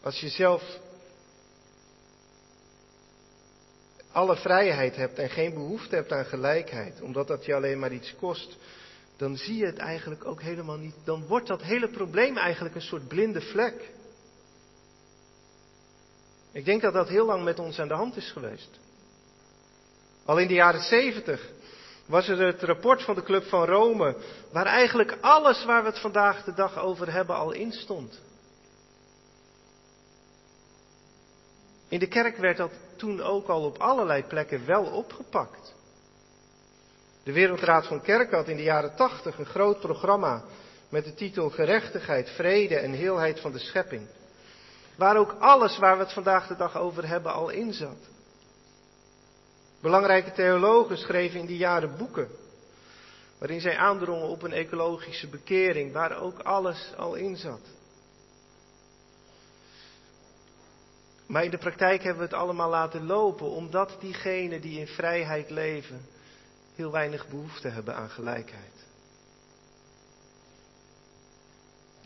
Als 0.00 0.20
je 0.20 0.28
zelf 0.28 0.78
alle 4.12 4.36
vrijheid 4.36 4.96
hebt 4.96 5.18
en 5.18 5.30
geen 5.30 5.54
behoefte 5.54 5.94
hebt 5.94 6.12
aan 6.12 6.24
gelijkheid, 6.24 7.00
omdat 7.00 7.26
dat 7.26 7.44
je 7.44 7.54
alleen 7.54 7.78
maar 7.78 7.92
iets 7.92 8.14
kost, 8.16 8.56
dan 9.18 9.36
zie 9.36 9.56
je 9.56 9.66
het 9.66 9.78
eigenlijk 9.78 10.24
ook 10.24 10.42
helemaal 10.42 10.76
niet. 10.76 10.94
Dan 11.04 11.26
wordt 11.26 11.46
dat 11.46 11.62
hele 11.62 11.88
probleem 11.88 12.36
eigenlijk 12.36 12.74
een 12.74 12.80
soort 12.80 13.08
blinde 13.08 13.40
vlek. 13.40 13.90
Ik 16.52 16.64
denk 16.64 16.82
dat 16.82 16.92
dat 16.92 17.08
heel 17.08 17.26
lang 17.26 17.44
met 17.44 17.58
ons 17.58 17.78
aan 17.78 17.88
de 17.88 17.94
hand 17.94 18.16
is 18.16 18.30
geweest. 18.30 18.80
Al 20.24 20.38
in 20.38 20.48
de 20.48 20.54
jaren 20.54 20.80
zeventig 20.80 21.50
was 22.06 22.28
er 22.28 22.40
het 22.40 22.62
rapport 22.62 23.02
van 23.02 23.14
de 23.14 23.22
Club 23.22 23.44
van 23.44 23.64
Rome, 23.64 24.16
waar 24.52 24.66
eigenlijk 24.66 25.18
alles 25.20 25.64
waar 25.64 25.82
we 25.82 25.88
het 25.88 26.00
vandaag 26.00 26.44
de 26.44 26.54
dag 26.54 26.78
over 26.78 27.12
hebben 27.12 27.36
al 27.36 27.52
in 27.52 27.72
stond. 27.72 28.20
In 31.88 31.98
de 31.98 32.08
kerk 32.08 32.36
werd 32.36 32.56
dat 32.56 32.72
toen 32.96 33.22
ook 33.22 33.48
al 33.48 33.64
op 33.64 33.78
allerlei 33.78 34.22
plekken 34.22 34.66
wel 34.66 34.84
opgepakt. 34.84 35.74
De 37.28 37.34
Wereldraad 37.34 37.86
van 37.86 38.00
Kerk 38.00 38.30
had 38.30 38.48
in 38.48 38.56
de 38.56 38.62
jaren 38.62 38.94
tachtig 38.96 39.38
een 39.38 39.46
groot 39.46 39.80
programma 39.80 40.44
met 40.88 41.04
de 41.04 41.14
titel 41.14 41.50
Gerechtigheid, 41.50 42.30
Vrede 42.30 42.76
en 42.76 42.92
Heelheid 42.92 43.40
van 43.40 43.52
de 43.52 43.58
Schepping. 43.58 44.06
Waar 44.96 45.16
ook 45.16 45.36
alles 45.38 45.78
waar 45.78 45.96
we 45.96 46.02
het 46.02 46.12
vandaag 46.12 46.46
de 46.46 46.56
dag 46.56 46.78
over 46.78 47.08
hebben 47.08 47.32
al 47.32 47.48
in 47.48 47.72
zat. 47.72 48.08
Belangrijke 49.80 50.32
theologen 50.32 50.96
schreven 50.96 51.40
in 51.40 51.46
die 51.46 51.56
jaren 51.56 51.96
boeken. 51.96 52.28
Waarin 53.38 53.60
zij 53.60 53.76
aandrongen 53.76 54.28
op 54.28 54.42
een 54.42 54.52
ecologische 54.52 55.28
bekering, 55.28 55.92
waar 55.92 56.20
ook 56.20 56.38
alles 56.38 56.92
al 56.96 57.14
in 57.14 57.36
zat. 57.36 57.62
Maar 61.26 61.44
in 61.44 61.50
de 61.50 61.58
praktijk 61.58 62.02
hebben 62.02 62.22
we 62.22 62.28
het 62.28 62.42
allemaal 62.42 62.70
laten 62.70 63.06
lopen, 63.06 63.46
omdat 63.46 63.96
diegenen 64.00 64.60
die 64.60 64.80
in 64.80 64.86
vrijheid 64.86 65.50
leven 65.50 66.16
heel 66.78 66.90
weinig 66.90 67.28
behoefte 67.28 67.68
hebben 67.68 67.94
aan 67.94 68.10
gelijkheid. 68.10 68.86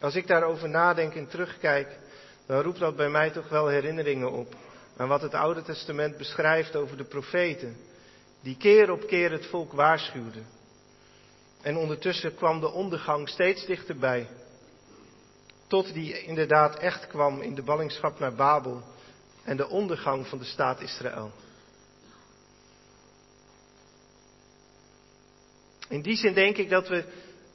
Als 0.00 0.14
ik 0.14 0.26
daarover 0.26 0.69
nadenk 0.69 1.14
en 1.14 1.29
terugkijk, 1.29 1.99
dan 2.47 2.61
roept 2.61 2.79
dat 2.79 2.97
bij 2.97 3.09
mij 3.09 3.31
toch 3.31 3.49
wel 3.49 3.69
herinneringen 3.69 4.31
op 4.33 4.55
aan 4.97 5.09
wat 5.09 5.23
het 5.23 5.35
Oude 5.35 5.62
Testament 5.62 6.17
beschrijft 6.17 6.76
over 6.76 6.97
de 6.97 7.05
profeten, 7.05 7.76
die 8.41 8.57
keer 8.57 8.91
op 8.91 9.07
keer 9.07 9.31
het 9.31 9.47
volk 9.47 9.73
waarschuwden. 9.73 10.47
En 11.62 11.76
ondertussen 11.76 12.35
kwam 12.35 12.61
de 12.61 12.71
ondergang 12.71 13.29
steeds 13.29 13.67
dichterbij, 13.67 14.29
tot 15.67 15.93
die 15.93 16.23
inderdaad 16.23 16.79
echt 16.79 17.07
kwam 17.07 17.41
in 17.41 17.55
de 17.55 17.62
ballingschap 17.62 18.19
naar 18.19 18.35
Babel 18.35 18.83
en 19.45 19.57
de 19.57 19.69
ondergang 19.69 20.26
van 20.26 20.38
de 20.38 20.45
staat 20.45 20.81
Israël. 20.81 21.33
In 25.89 26.03
die 26.03 26.17
zin 26.17 26.35
denk 26.35 26.57
ik 26.57 26.71
dat 26.71 26.89
we 26.89 27.05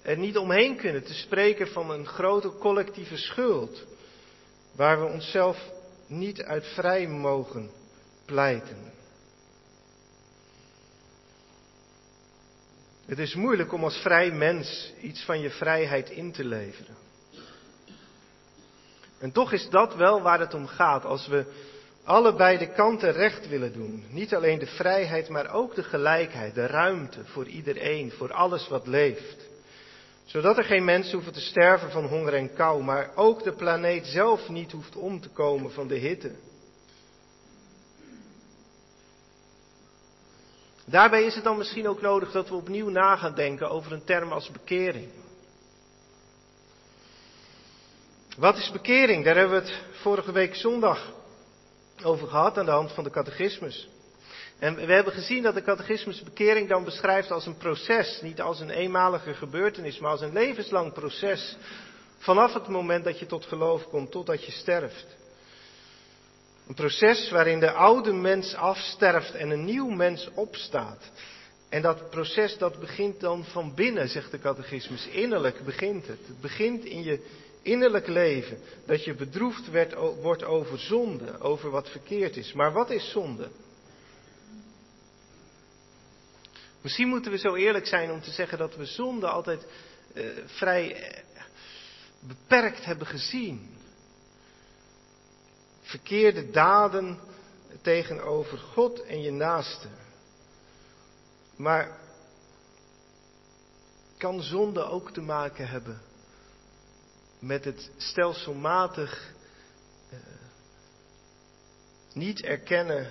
er 0.02 0.18
niet 0.18 0.38
omheen 0.38 0.78
kunnen 0.78 1.04
te 1.04 1.14
spreken 1.14 1.68
van 1.68 1.92
een 1.92 2.06
grote 2.06 2.58
collectieve 2.58 3.18
schuld, 3.18 3.86
waar 4.76 5.00
we 5.00 5.06
onszelf 5.06 5.72
niet 6.08 6.42
uit 6.42 6.66
vrij 6.66 7.08
mogen 7.08 7.70
pleiten. 8.26 8.92
Het 13.06 13.20
is 13.20 13.36
moeilijk 13.36 13.74
om 13.74 13.84
als 13.84 13.98
vrij 13.98 14.32
mens 14.32 14.94
iets 15.02 15.24
van 15.24 15.40
je 15.40 15.50
vrijheid 15.50 16.10
in 16.10 16.32
te 16.32 16.46
leveren. 16.46 16.96
En 19.20 19.32
toch 19.32 19.52
is 19.52 19.70
dat 19.70 19.96
wel 19.96 20.22
waar 20.22 20.40
het 20.40 20.54
om 20.54 20.68
gaat. 20.68 21.06
Als 21.06 21.28
we 21.28 21.46
allebei 22.08 22.58
de 22.58 22.72
kanten 22.72 23.12
recht 23.12 23.48
willen 23.48 23.74
doen. 23.74 24.06
Niet 24.10 24.36
alleen 24.36 24.60
de 24.60 24.66
vrijheid, 24.66 25.30
maar 25.30 25.54
ook 25.54 25.76
de 25.76 25.84
gelijkheid, 25.84 26.56
de 26.56 26.66
ruimte 26.66 27.26
voor 27.26 27.48
iedereen, 27.48 28.12
voor 28.12 28.34
alles 28.34 28.68
wat 28.68 28.88
leeft. 28.88 29.48
Zodat 30.26 30.58
er 30.58 30.64
geen 30.64 30.86
mensen 30.86 31.14
hoeven 31.14 31.34
te 31.34 31.42
sterven 31.42 31.92
van 31.92 32.06
honger 32.06 32.34
en 32.34 32.54
kou, 32.54 32.84
maar 32.84 33.12
ook 33.16 33.44
de 33.44 33.54
planeet 33.54 34.06
zelf 34.06 34.50
niet 34.50 34.72
hoeft 34.72 34.96
om 34.96 35.22
te 35.22 35.30
komen 35.30 35.72
van 35.72 35.88
de 35.88 35.96
hitte. 35.96 36.32
Daarbij 40.86 41.24
is 41.24 41.36
het 41.36 41.44
dan 41.44 41.58
misschien 41.58 41.88
ook 41.88 42.02
nodig 42.02 42.32
dat 42.32 42.50
we 42.50 42.56
opnieuw 42.56 42.90
na 42.90 43.16
gaan 43.16 43.36
denken 43.36 43.70
over 43.70 43.92
een 43.92 44.04
term 44.04 44.32
als 44.32 44.52
bekering. 44.52 45.10
Wat 48.38 48.58
is 48.58 48.72
bekering? 48.72 49.26
Daar 49.26 49.36
hebben 49.36 49.64
we 49.64 49.70
het 49.70 49.82
vorige 50.02 50.32
week 50.32 50.56
zondag 50.56 51.16
over 52.04 52.28
gehad 52.28 52.58
aan 52.58 52.66
de 52.66 52.72
hand 52.72 52.92
van 52.92 53.04
de 53.04 53.10
catechismus. 53.10 53.88
En 54.60 54.76
we 54.76 54.94
hebben 54.94 55.14
gezien 55.14 55.44
dat 55.44 55.54
de 55.54 55.62
catechismus 55.62 56.24
bekering 56.24 56.70
dan 56.70 56.84
beschrijft 56.84 57.32
als 57.32 57.46
een 57.46 57.58
proces, 57.58 58.22
niet 58.22 58.42
als 58.42 58.60
een 58.60 58.70
eenmalige 58.70 59.34
gebeurtenis, 59.34 60.00
maar 60.00 60.12
als 60.12 60.22
een 60.22 60.34
levenslang 60.34 60.94
proces. 60.94 61.58
Vanaf 62.18 62.54
het 62.54 62.68
moment 62.68 63.04
dat 63.04 63.20
je 63.20 63.26
tot 63.26 63.46
geloof 63.46 63.90
komt, 63.90 64.12
totdat 64.12 64.46
je 64.46 64.52
sterft. 64.52 65.06
Een 66.68 66.74
proces 66.74 67.30
waarin 67.30 67.60
de 67.60 67.72
oude 67.72 68.14
mens 68.14 68.56
afsterft 68.56 69.36
en 69.36 69.50
een 69.50 69.66
nieuw 69.66 69.90
mens 69.90 70.30
opstaat. 70.34 71.12
En 71.70 71.82
dat 71.82 72.10
proces 72.10 72.58
dat 72.58 72.80
begint 72.80 73.20
dan 73.20 73.44
van 73.44 73.74
binnen, 73.76 74.10
zegt 74.10 74.32
de 74.32 74.40
catechismus. 74.40 75.08
Innerlijk 75.08 75.66
begint 75.66 76.08
het. 76.08 76.20
Het 76.28 76.42
begint 76.42 76.86
in 76.86 77.04
je 77.04 77.26
innerlijk 77.62 78.08
leven. 78.08 78.60
Dat 78.86 79.04
je 79.04 79.16
bedroefd 79.16 79.70
werd, 79.70 79.94
wordt 80.22 80.44
over 80.44 80.80
zonde, 80.80 81.40
over 81.40 81.70
wat 81.70 81.90
verkeerd 81.90 82.38
is. 82.38 82.54
Maar 82.54 82.72
wat 82.72 82.90
is 82.90 83.12
zonde? 83.12 83.50
Misschien 86.82 87.08
moeten 87.08 87.32
we 87.32 87.38
zo 87.38 87.56
eerlijk 87.56 87.88
zijn 87.88 88.12
om 88.12 88.22
te 88.22 88.32
zeggen 88.32 88.58
dat 88.58 88.76
we 88.76 88.86
zonde 88.86 89.28
altijd 89.28 89.66
eh, 90.14 90.26
vrij 90.46 90.96
eh, 90.96 91.22
beperkt 92.20 92.86
hebben 92.86 93.08
gezien. 93.08 93.76
Verkeerde 95.82 96.50
daden 96.50 97.20
tegenover 97.82 98.58
God 98.58 99.02
en 99.04 99.22
je 99.22 99.32
naaste. 99.32 99.88
Maar 101.56 102.00
kan 104.18 104.42
zonde 104.42 104.84
ook 104.84 105.12
te 105.12 105.22
maken 105.22 105.68
hebben 105.68 106.02
met 107.40 107.66
het 107.66 107.92
stelselmatig 107.98 109.34
uh, 110.14 110.20
niet 112.14 112.44
erkennen 112.44 113.08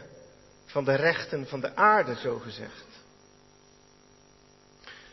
van 0.66 0.84
de 0.84 0.94
rechten 0.94 1.46
van 1.46 1.60
de 1.60 1.76
aarde, 1.76 2.16
zo 2.16 2.38
gezegd? 2.38 2.84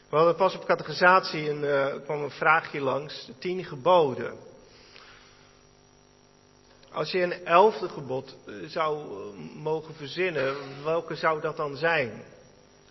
We 0.09 0.19
hadden 0.19 0.35
pas 0.35 0.55
op 0.55 0.65
catechisatie 0.65 1.49
een, 1.49 1.63
uh, 1.63 2.03
kwam 2.03 2.21
een 2.21 2.31
vraagje 2.31 2.79
langs, 2.81 3.25
de 3.25 3.37
tien 3.37 3.63
geboden. 3.63 4.37
Als 6.91 7.11
je 7.11 7.21
een 7.21 7.45
elfde 7.45 7.89
gebod 7.89 8.35
eh, 8.45 8.53
zou 8.67 9.07
mogen 9.55 9.95
verzinnen, 9.95 10.55
welke 10.83 11.15
zou 11.15 11.41
dat 11.41 11.57
dan 11.57 11.77
zijn? 11.77 12.23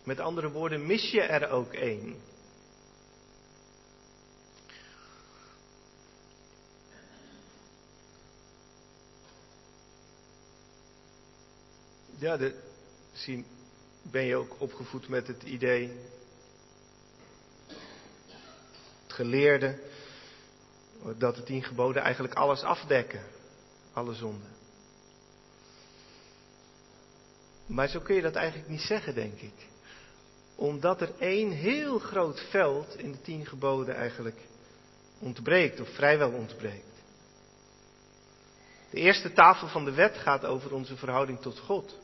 Met 0.05 0.21
andere 0.21 0.50
woorden, 0.50 0.87
mis 0.87 1.11
je 1.11 1.21
er 1.21 1.50
ook 1.50 1.73
één? 1.73 2.17
Ja, 12.23 12.37
de, 12.37 12.55
ben 14.02 14.25
je 14.25 14.37
ook 14.37 14.55
opgevoed 14.59 15.09
met 15.09 15.26
het 15.26 15.43
idee, 15.43 15.93
het 19.02 19.12
geleerde, 19.12 19.79
dat 21.19 21.35
de 21.35 21.43
tien 21.43 21.62
geboden 21.62 22.02
eigenlijk 22.02 22.35
alles 22.35 22.62
afdekken, 22.62 23.23
alle 23.93 24.14
zonden. 24.14 24.50
Maar 27.67 27.88
zo 27.88 28.00
kun 28.00 28.14
je 28.14 28.23
dat 28.23 28.35
eigenlijk 28.35 28.69
niet 28.69 28.81
zeggen, 28.81 29.14
denk 29.14 29.41
ik 29.41 29.71
omdat 30.55 31.00
er 31.00 31.11
één 31.19 31.50
heel 31.50 31.99
groot 31.99 32.41
veld 32.50 32.99
in 32.99 33.12
de 33.12 33.21
tien 33.21 33.47
geboden 33.47 33.95
eigenlijk 33.95 34.38
ontbreekt, 35.19 35.81
of 35.81 35.88
vrijwel 35.88 36.31
ontbreekt. 36.31 37.02
De 38.91 38.99
eerste 38.99 39.33
tafel 39.33 39.69
van 39.69 39.85
de 39.85 39.93
wet 39.93 40.17
gaat 40.17 40.45
over 40.45 40.75
onze 40.75 40.97
verhouding 40.97 41.41
tot 41.41 41.59
God. 41.59 42.00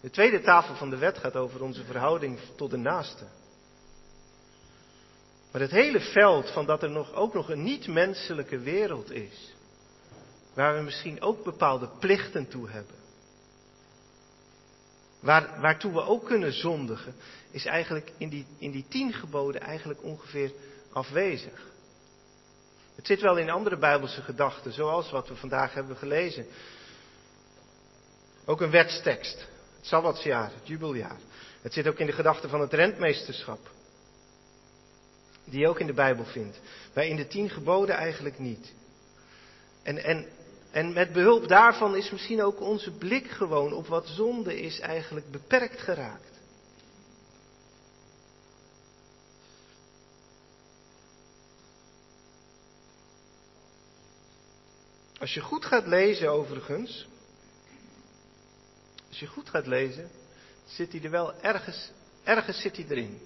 De 0.00 0.10
tweede 0.10 0.40
tafel 0.40 0.74
van 0.74 0.90
de 0.90 0.96
wet 0.96 1.18
gaat 1.18 1.36
over 1.36 1.62
onze 1.62 1.84
verhouding 1.84 2.38
tot 2.56 2.70
de 2.70 2.76
naaste. 2.76 3.24
Maar 5.52 5.60
het 5.60 5.70
hele 5.70 6.00
veld 6.00 6.50
van 6.50 6.66
dat 6.66 6.82
er 6.82 6.90
nog, 6.90 7.14
ook 7.14 7.34
nog 7.34 7.50
een 7.50 7.62
niet-menselijke 7.62 8.58
wereld 8.58 9.10
is, 9.10 9.54
waar 10.54 10.76
we 10.76 10.82
misschien 10.82 11.20
ook 11.20 11.44
bepaalde 11.44 11.88
plichten 11.98 12.48
toe 12.48 12.70
hebben, 12.70 12.96
Waar, 15.26 15.60
waartoe 15.60 15.92
we 15.92 16.02
ook 16.02 16.24
kunnen 16.24 16.52
zondigen, 16.52 17.14
is 17.50 17.64
eigenlijk 17.64 18.12
in 18.18 18.28
die, 18.28 18.46
in 18.58 18.70
die 18.70 18.84
tien 18.88 19.12
geboden 19.12 19.60
eigenlijk 19.60 20.02
ongeveer 20.02 20.52
afwezig. 20.92 21.66
Het 22.94 23.06
zit 23.06 23.20
wel 23.20 23.36
in 23.36 23.50
andere 23.50 23.76
Bijbelse 23.76 24.22
gedachten, 24.22 24.72
zoals 24.72 25.10
wat 25.10 25.28
we 25.28 25.36
vandaag 25.36 25.74
hebben 25.74 25.96
gelezen. 25.96 26.46
Ook 28.44 28.60
een 28.60 28.70
wetstekst, 28.70 29.46
het 29.90 30.24
het 30.24 30.68
jubeljaar. 30.68 31.18
Het 31.62 31.72
zit 31.72 31.88
ook 31.88 31.98
in 31.98 32.06
de 32.06 32.12
gedachten 32.12 32.50
van 32.50 32.60
het 32.60 32.72
rentmeesterschap, 32.72 33.70
die 35.44 35.60
je 35.60 35.68
ook 35.68 35.80
in 35.80 35.86
de 35.86 35.92
Bijbel 35.92 36.24
vindt. 36.24 36.60
Maar 36.94 37.04
in 37.04 37.16
de 37.16 37.26
tien 37.26 37.50
geboden 37.50 37.94
eigenlijk 37.94 38.38
niet. 38.38 38.72
En, 39.82 40.04
en 40.04 40.26
en 40.76 40.92
met 40.92 41.12
behulp 41.12 41.48
daarvan 41.48 41.96
is 41.96 42.10
misschien 42.10 42.42
ook 42.42 42.60
onze 42.60 42.90
blik 42.90 43.30
gewoon 43.30 43.72
op 43.72 43.86
wat 43.86 44.06
zonde 44.06 44.60
is 44.60 44.80
eigenlijk 44.80 45.30
beperkt 45.30 45.80
geraakt. 45.80 46.30
Als 55.18 55.34
je 55.34 55.40
goed 55.40 55.64
gaat 55.64 55.86
lezen 55.86 56.30
overigens, 56.30 57.06
als 59.16 59.28
je 59.28 59.34
goed 59.34 59.50
gaat 59.50 59.66
lezen, 59.66 60.10
zit 60.64 60.92
hij 60.92 61.02
er 61.02 61.10
wel 61.10 61.40
ergens, 61.40 61.90
ergens 62.24 62.60
zit 62.60 62.76
hij 62.76 62.86
erin. 62.88 63.20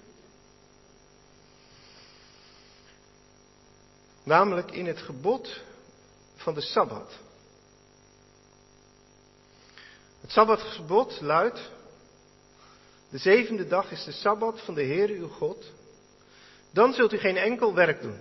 Namelijk 4.23 4.71
in 4.71 4.85
het 4.85 4.97
gebod 4.97 5.61
van 6.35 6.53
de 6.53 6.61
Sabbat. 6.61 7.19
Het 10.21 10.31
Sabbatgebod 10.31 11.21
luidt, 11.21 11.69
de 13.09 13.17
zevende 13.17 13.67
dag 13.67 13.91
is 13.91 14.03
de 14.03 14.11
Sabbat 14.11 14.61
van 14.61 14.73
de 14.73 14.83
Heer 14.83 15.09
uw 15.09 15.27
God. 15.27 15.71
Dan 16.71 16.93
zult 16.93 17.13
u 17.13 17.17
geen 17.17 17.37
enkel 17.37 17.73
werk 17.73 18.01
doen. 18.01 18.19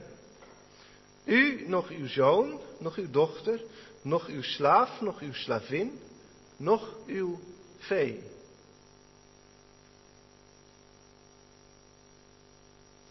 U, 1.24 1.68
nog 1.68 1.88
uw 1.88 2.08
zoon, 2.08 2.60
nog 2.78 2.96
uw 2.96 3.10
dochter, 3.10 3.62
nog 4.02 4.26
uw 4.26 4.42
slaaf, 4.42 5.00
nog 5.00 5.20
uw 5.20 5.32
slavin, 5.32 6.00
nog 6.56 6.94
uw 7.06 7.38
vee. 7.80 8.22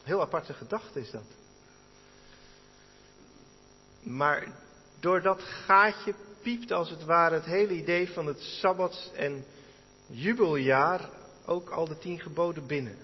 Heel 0.03 0.21
aparte 0.21 0.53
gedachte 0.53 0.99
is 0.99 1.11
dat. 1.11 1.23
Maar 4.03 4.47
door 4.99 5.21
dat 5.21 5.41
gaatje 5.41 6.13
piept 6.41 6.71
als 6.71 6.89
het 6.89 7.03
ware 7.05 7.35
het 7.35 7.45
hele 7.45 7.73
idee 7.73 8.09
van 8.09 8.25
het 8.25 8.39
Sabbats- 8.39 9.11
en 9.13 9.45
jubeljaar 10.07 11.09
ook 11.45 11.69
al 11.69 11.87
de 11.87 11.97
tien 11.97 12.19
geboden 12.19 12.67
binnen. 12.67 12.97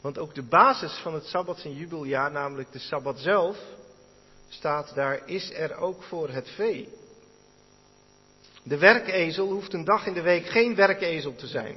Want 0.00 0.18
ook 0.18 0.34
de 0.34 0.42
basis 0.42 0.98
van 0.98 1.14
het 1.14 1.24
Sabbats- 1.24 1.64
en 1.64 1.74
jubeljaar, 1.74 2.30
namelijk 2.30 2.72
de 2.72 2.78
Sabbat 2.78 3.18
zelf, 3.18 3.58
staat 4.48 4.94
daar, 4.94 5.28
is 5.28 5.50
er 5.50 5.76
ook 5.76 6.02
voor 6.02 6.28
het 6.28 6.48
vee. 6.48 6.88
De 8.62 8.78
werkezel 8.78 9.50
hoeft 9.50 9.72
een 9.72 9.84
dag 9.84 10.06
in 10.06 10.14
de 10.14 10.22
week 10.22 10.46
geen 10.46 10.74
werkezel 10.74 11.34
te 11.34 11.46
zijn. 11.46 11.76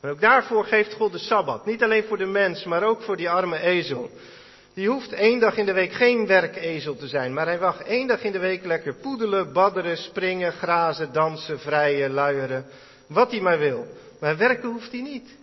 En 0.00 0.10
ook 0.10 0.20
daarvoor 0.20 0.64
geeft 0.64 0.92
God 0.92 1.12
de 1.12 1.18
Sabbat. 1.18 1.66
Niet 1.66 1.82
alleen 1.82 2.04
voor 2.04 2.18
de 2.18 2.26
mens, 2.26 2.64
maar 2.64 2.82
ook 2.82 3.02
voor 3.02 3.16
die 3.16 3.30
arme 3.30 3.58
ezel. 3.58 4.10
Die 4.74 4.88
hoeft 4.88 5.12
één 5.12 5.40
dag 5.40 5.56
in 5.56 5.66
de 5.66 5.72
week 5.72 5.92
geen 5.92 6.26
werkezel 6.26 6.96
te 6.96 7.06
zijn, 7.06 7.34
maar 7.34 7.46
hij 7.46 7.58
mag 7.58 7.82
één 7.82 8.06
dag 8.06 8.22
in 8.22 8.32
de 8.32 8.38
week 8.38 8.64
lekker 8.64 8.94
poedelen, 8.94 9.52
badderen, 9.52 9.96
springen, 9.96 10.52
grazen, 10.52 11.12
dansen, 11.12 11.58
vrijen, 11.58 12.10
luieren, 12.10 12.66
wat 13.06 13.30
hij 13.30 13.40
maar 13.40 13.58
wil. 13.58 13.86
Maar 14.20 14.36
werken 14.36 14.68
hoeft 14.68 14.92
hij 14.92 15.00
niet. 15.00 15.34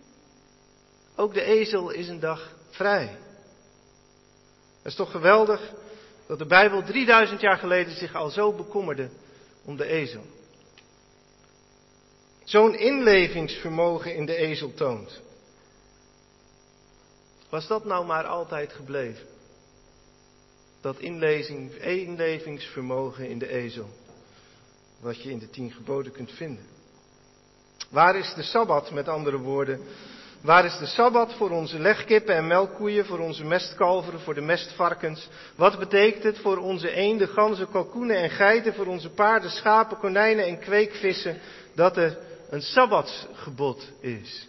Ook 1.15 1.33
de 1.33 1.43
ezel 1.43 1.89
is 1.89 2.07
een 2.07 2.19
dag 2.19 2.51
vrij. 2.69 3.17
Het 4.77 4.91
is 4.91 4.95
toch 4.95 5.11
geweldig 5.11 5.71
dat 6.27 6.37
de 6.37 6.45
Bijbel 6.45 6.83
3000 6.83 7.41
jaar 7.41 7.57
geleden 7.57 7.95
zich 7.95 8.15
al 8.15 8.29
zo 8.29 8.53
bekommerde 8.53 9.09
om 9.65 9.77
de 9.77 9.85
ezel. 9.85 10.23
Zo'n 12.43 12.75
inlevingsvermogen 12.75 14.15
in 14.15 14.25
de 14.25 14.35
ezel 14.35 14.73
toont. 14.73 15.21
Was 17.49 17.67
dat 17.67 17.85
nou 17.85 18.05
maar 18.05 18.23
altijd 18.23 18.73
gebleven? 18.73 19.27
Dat 20.81 20.99
inlezing, 20.99 21.73
inlevingsvermogen 21.73 23.29
in 23.29 23.39
de 23.39 23.47
ezel. 23.47 23.89
Wat 24.99 25.21
je 25.21 25.29
in 25.29 25.39
de 25.39 25.49
tien 25.49 25.71
geboden 25.71 26.11
kunt 26.11 26.31
vinden. 26.31 26.65
Waar 27.89 28.15
is 28.15 28.33
de 28.33 28.43
Sabbat, 28.43 28.91
met 28.91 29.07
andere 29.07 29.37
woorden? 29.37 29.81
Waar 30.43 30.65
is 30.65 30.77
de 30.77 30.85
Sabbat 30.85 31.33
voor 31.33 31.49
onze 31.49 31.79
legkippen 31.79 32.35
en 32.35 32.47
melkkoeien, 32.47 33.05
voor 33.05 33.19
onze 33.19 33.45
mestkalveren, 33.45 34.19
voor 34.19 34.33
de 34.33 34.41
mestvarkens? 34.41 35.27
Wat 35.55 35.79
betekent 35.79 36.23
het 36.23 36.39
voor 36.39 36.57
onze 36.57 36.91
eenden, 36.91 37.27
ganzen, 37.27 37.71
kalkoenen 37.71 38.17
en 38.17 38.29
geiten, 38.29 38.73
voor 38.73 38.85
onze 38.85 39.09
paarden, 39.09 39.51
schapen, 39.51 39.97
konijnen 39.97 40.45
en 40.45 40.59
kweekvissen, 40.59 41.39
dat 41.75 41.97
er 41.97 42.17
een 42.49 42.61
Sabbatsgebod 42.61 43.91
is? 43.99 44.47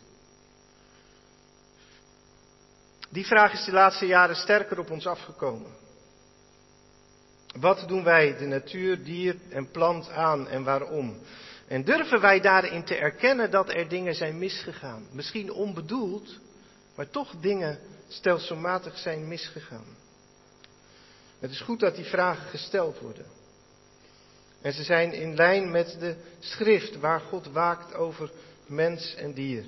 Die 3.11 3.27
vraag 3.27 3.53
is 3.53 3.65
de 3.65 3.73
laatste 3.73 4.07
jaren 4.07 4.37
sterker 4.37 4.79
op 4.79 4.91
ons 4.91 5.07
afgekomen. 5.07 5.71
Wat 7.61 7.85
doen 7.89 8.05
wij 8.05 8.37
de 8.37 8.47
natuur, 8.47 9.05
dier 9.05 9.37
en 9.51 9.71
plant 9.71 10.11
aan 10.11 10.49
en 10.49 10.65
waarom? 10.65 11.17
En 11.75 11.85
durven 11.85 12.21
wij 12.21 12.41
daarin 12.41 12.85
te 12.85 12.95
erkennen 12.95 13.51
dat 13.51 13.75
er 13.75 13.89
dingen 13.89 14.15
zijn 14.15 14.39
misgegaan? 14.39 15.07
Misschien 15.13 15.53
onbedoeld, 15.53 16.39
maar 16.95 17.11
toch 17.11 17.35
dingen 17.41 17.79
stelselmatig 18.09 18.99
zijn 18.99 19.29
misgegaan. 19.29 19.97
Het 21.39 21.51
is 21.51 21.61
goed 21.61 21.81
dat 21.81 21.97
die 21.97 22.05
vragen 22.05 22.49
gesteld 22.49 22.99
worden. 22.99 23.27
En 24.61 24.73
ze 24.73 24.83
zijn 24.83 25.13
in 25.13 25.35
lijn 25.35 25.71
met 25.71 25.97
de 26.01 26.17
schrift 26.39 26.99
waar 26.99 27.21
God 27.21 27.47
waakt 27.47 27.95
over 27.95 28.31
mens 28.67 29.15
en 29.15 29.33
dier. 29.33 29.65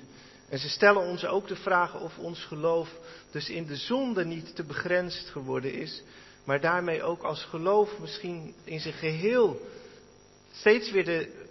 En 0.49 0.59
ze 0.59 0.69
stellen 0.69 1.01
ons 1.01 1.25
ook 1.25 1.47
de 1.47 1.55
vraag 1.55 2.01
of 2.01 2.17
ons 2.17 2.45
geloof 2.45 2.89
dus 3.31 3.49
in 3.49 3.65
de 3.65 3.75
zonde 3.75 4.25
niet 4.25 4.55
te 4.55 4.63
begrensd 4.63 5.29
geworden 5.29 5.73
is, 5.73 6.03
maar 6.43 6.61
daarmee 6.61 7.03
ook 7.03 7.21
als 7.21 7.43
geloof 7.43 7.99
misschien 7.99 8.53
in 8.63 8.79
zijn 8.79 8.93
geheel 8.93 9.61
steeds 10.51 10.91
weer 10.91 11.05
de, 11.05 11.45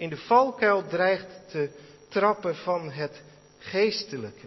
in 0.00 0.08
de 0.08 0.16
valkuil 0.16 0.86
dreigt 0.86 1.50
te 1.50 1.70
trappen 2.08 2.56
van 2.56 2.90
het 2.90 3.22
geestelijke. 3.58 4.46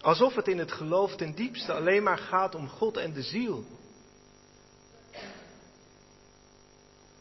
Alsof 0.00 0.34
het 0.34 0.48
in 0.48 0.58
het 0.58 0.72
geloof 0.72 1.16
ten 1.16 1.34
diepste 1.34 1.72
alleen 1.72 2.02
maar 2.02 2.18
gaat 2.18 2.54
om 2.54 2.68
God 2.68 2.96
en 2.96 3.12
de 3.12 3.22
ziel. 3.22 3.64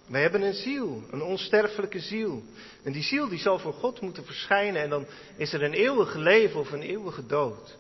Wij 0.07 0.21
hebben 0.21 0.41
een 0.41 0.53
ziel, 0.53 1.03
een 1.11 1.23
onsterfelijke 1.23 1.99
ziel. 1.99 2.43
En 2.83 2.91
die 2.91 3.03
ziel 3.03 3.27
die 3.27 3.39
zal 3.39 3.59
voor 3.59 3.73
God 3.73 4.01
moeten 4.01 4.25
verschijnen 4.25 4.81
en 4.81 4.89
dan 4.89 5.05
is 5.37 5.53
er 5.53 5.63
een 5.63 5.73
eeuwige 5.73 6.19
leven 6.19 6.59
of 6.59 6.71
een 6.71 6.81
eeuwige 6.81 7.25
dood. 7.25 7.77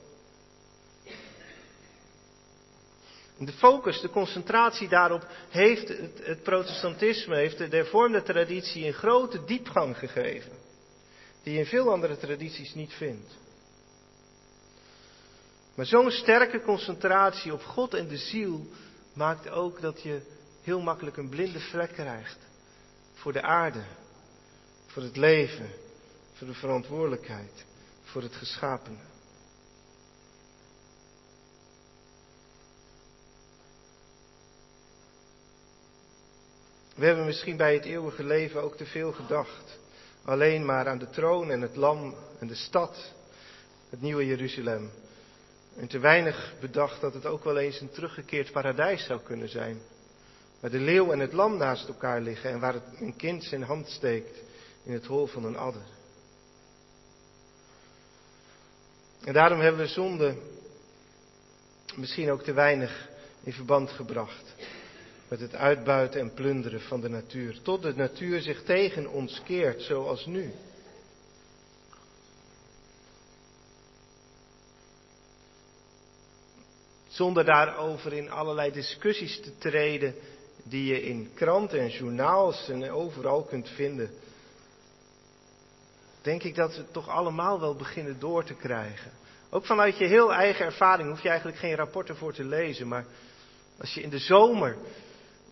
De 3.37 3.51
focus, 3.51 4.01
de 4.01 4.09
concentratie 4.09 4.87
daarop 4.87 5.27
heeft 5.49 5.87
het, 6.23 6.43
protestantisme, 6.43 7.35
heeft 7.35 7.57
de 7.57 7.67
hervormde 7.69 8.23
traditie 8.23 8.85
een 8.85 8.93
grote 8.93 9.43
diepgang 9.45 9.97
gegeven. 9.97 10.51
Die 11.43 11.53
je 11.53 11.59
in 11.59 11.65
veel 11.65 11.91
andere 11.91 12.17
tradities 12.17 12.73
niet 12.73 12.93
vindt. 12.93 13.37
Maar 15.75 15.85
zo'n 15.85 16.11
sterke 16.11 16.61
concentratie 16.61 17.53
op 17.53 17.63
God 17.63 17.93
en 17.93 18.07
de 18.07 18.17
ziel 18.17 18.67
maakt 19.13 19.49
ook 19.49 19.81
dat 19.81 20.01
je 20.01 20.21
heel 20.61 20.81
makkelijk 20.81 21.17
een 21.17 21.29
blinde 21.29 21.59
vlek 21.59 21.93
krijgt 21.93 22.37
voor 23.13 23.33
de 23.33 23.41
aarde, 23.41 23.83
voor 24.85 25.03
het 25.03 25.17
leven, 25.17 25.69
voor 26.33 26.47
de 26.47 26.53
verantwoordelijkheid, 26.53 27.65
voor 28.03 28.21
het 28.21 28.35
geschapene. 28.35 29.13
We 36.95 37.05
hebben 37.05 37.25
misschien 37.25 37.57
bij 37.57 37.73
het 37.73 37.85
eeuwige 37.85 38.23
leven 38.23 38.63
ook 38.63 38.75
te 38.75 38.85
veel 38.85 39.11
gedacht. 39.11 39.79
Alleen 40.23 40.65
maar 40.65 40.87
aan 40.87 40.97
de 40.97 41.09
troon 41.09 41.51
en 41.51 41.61
het 41.61 41.75
lam 41.75 42.15
en 42.39 42.47
de 42.47 42.55
stad, 42.55 43.13
het 43.89 44.01
nieuwe 44.01 44.25
Jeruzalem. 44.25 44.91
En 45.77 45.87
te 45.87 45.99
weinig 45.99 46.53
bedacht 46.59 47.01
dat 47.01 47.13
het 47.13 47.25
ook 47.25 47.43
wel 47.43 47.57
eens 47.57 47.81
een 47.81 47.91
teruggekeerd 47.91 48.51
paradijs 48.51 49.05
zou 49.05 49.21
kunnen 49.21 49.49
zijn. 49.49 49.81
Waar 50.59 50.71
de 50.71 50.79
leeuw 50.79 51.11
en 51.11 51.19
het 51.19 51.33
lam 51.33 51.57
naast 51.57 51.87
elkaar 51.87 52.21
liggen 52.21 52.49
en 52.49 52.59
waar 52.59 52.75
een 52.99 53.15
kind 53.15 53.43
zijn 53.43 53.63
hand 53.63 53.89
steekt 53.89 54.37
in 54.83 54.93
het 54.93 55.05
hol 55.05 55.27
van 55.27 55.45
een 55.45 55.57
adder. 55.57 55.85
En 59.23 59.33
daarom 59.33 59.59
hebben 59.59 59.81
we 59.81 59.87
zonde 59.87 60.35
misschien 61.95 62.31
ook 62.31 62.41
te 62.41 62.53
weinig 62.53 63.09
in 63.43 63.53
verband 63.53 63.89
gebracht 63.89 64.55
met 65.27 65.39
het 65.39 65.55
uitbuiten 65.55 66.19
en 66.19 66.33
plunderen 66.33 66.81
van 66.81 67.01
de 67.01 67.09
natuur. 67.09 67.61
Tot 67.61 67.81
de 67.81 67.95
natuur 67.95 68.41
zich 68.41 68.63
tegen 68.63 69.11
ons 69.11 69.41
keert, 69.43 69.81
zoals 69.81 70.25
nu. 70.25 70.53
Zonder 77.07 77.45
daarover 77.45 78.13
in 78.13 78.29
allerlei 78.29 78.71
discussies 78.71 79.41
te 79.41 79.57
treden 79.57 80.15
die 80.63 80.85
je 80.85 81.03
in 81.03 81.29
kranten 81.33 81.79
en 81.79 81.89
journaals 81.89 82.69
en 82.69 82.91
overal 82.91 83.43
kunt 83.43 83.69
vinden. 83.69 84.09
Denk 86.21 86.43
ik 86.43 86.55
dat 86.55 86.71
we 86.75 86.81
het 86.81 86.93
toch 86.93 87.09
allemaal 87.09 87.59
wel 87.59 87.75
beginnen 87.75 88.19
door 88.19 88.43
te 88.43 88.53
krijgen. 88.53 89.11
Ook 89.49 89.65
vanuit 89.65 89.97
je 89.97 90.05
heel 90.05 90.33
eigen 90.33 90.65
ervaring 90.65 91.09
hoef 91.09 91.21
je 91.21 91.29
eigenlijk 91.29 91.57
geen 91.57 91.75
rapporten 91.75 92.15
voor 92.15 92.33
te 92.33 92.43
lezen. 92.43 92.87
Maar 92.87 93.05
als 93.77 93.93
je 93.93 94.01
in 94.01 94.09
de 94.09 94.19
zomer 94.19 94.77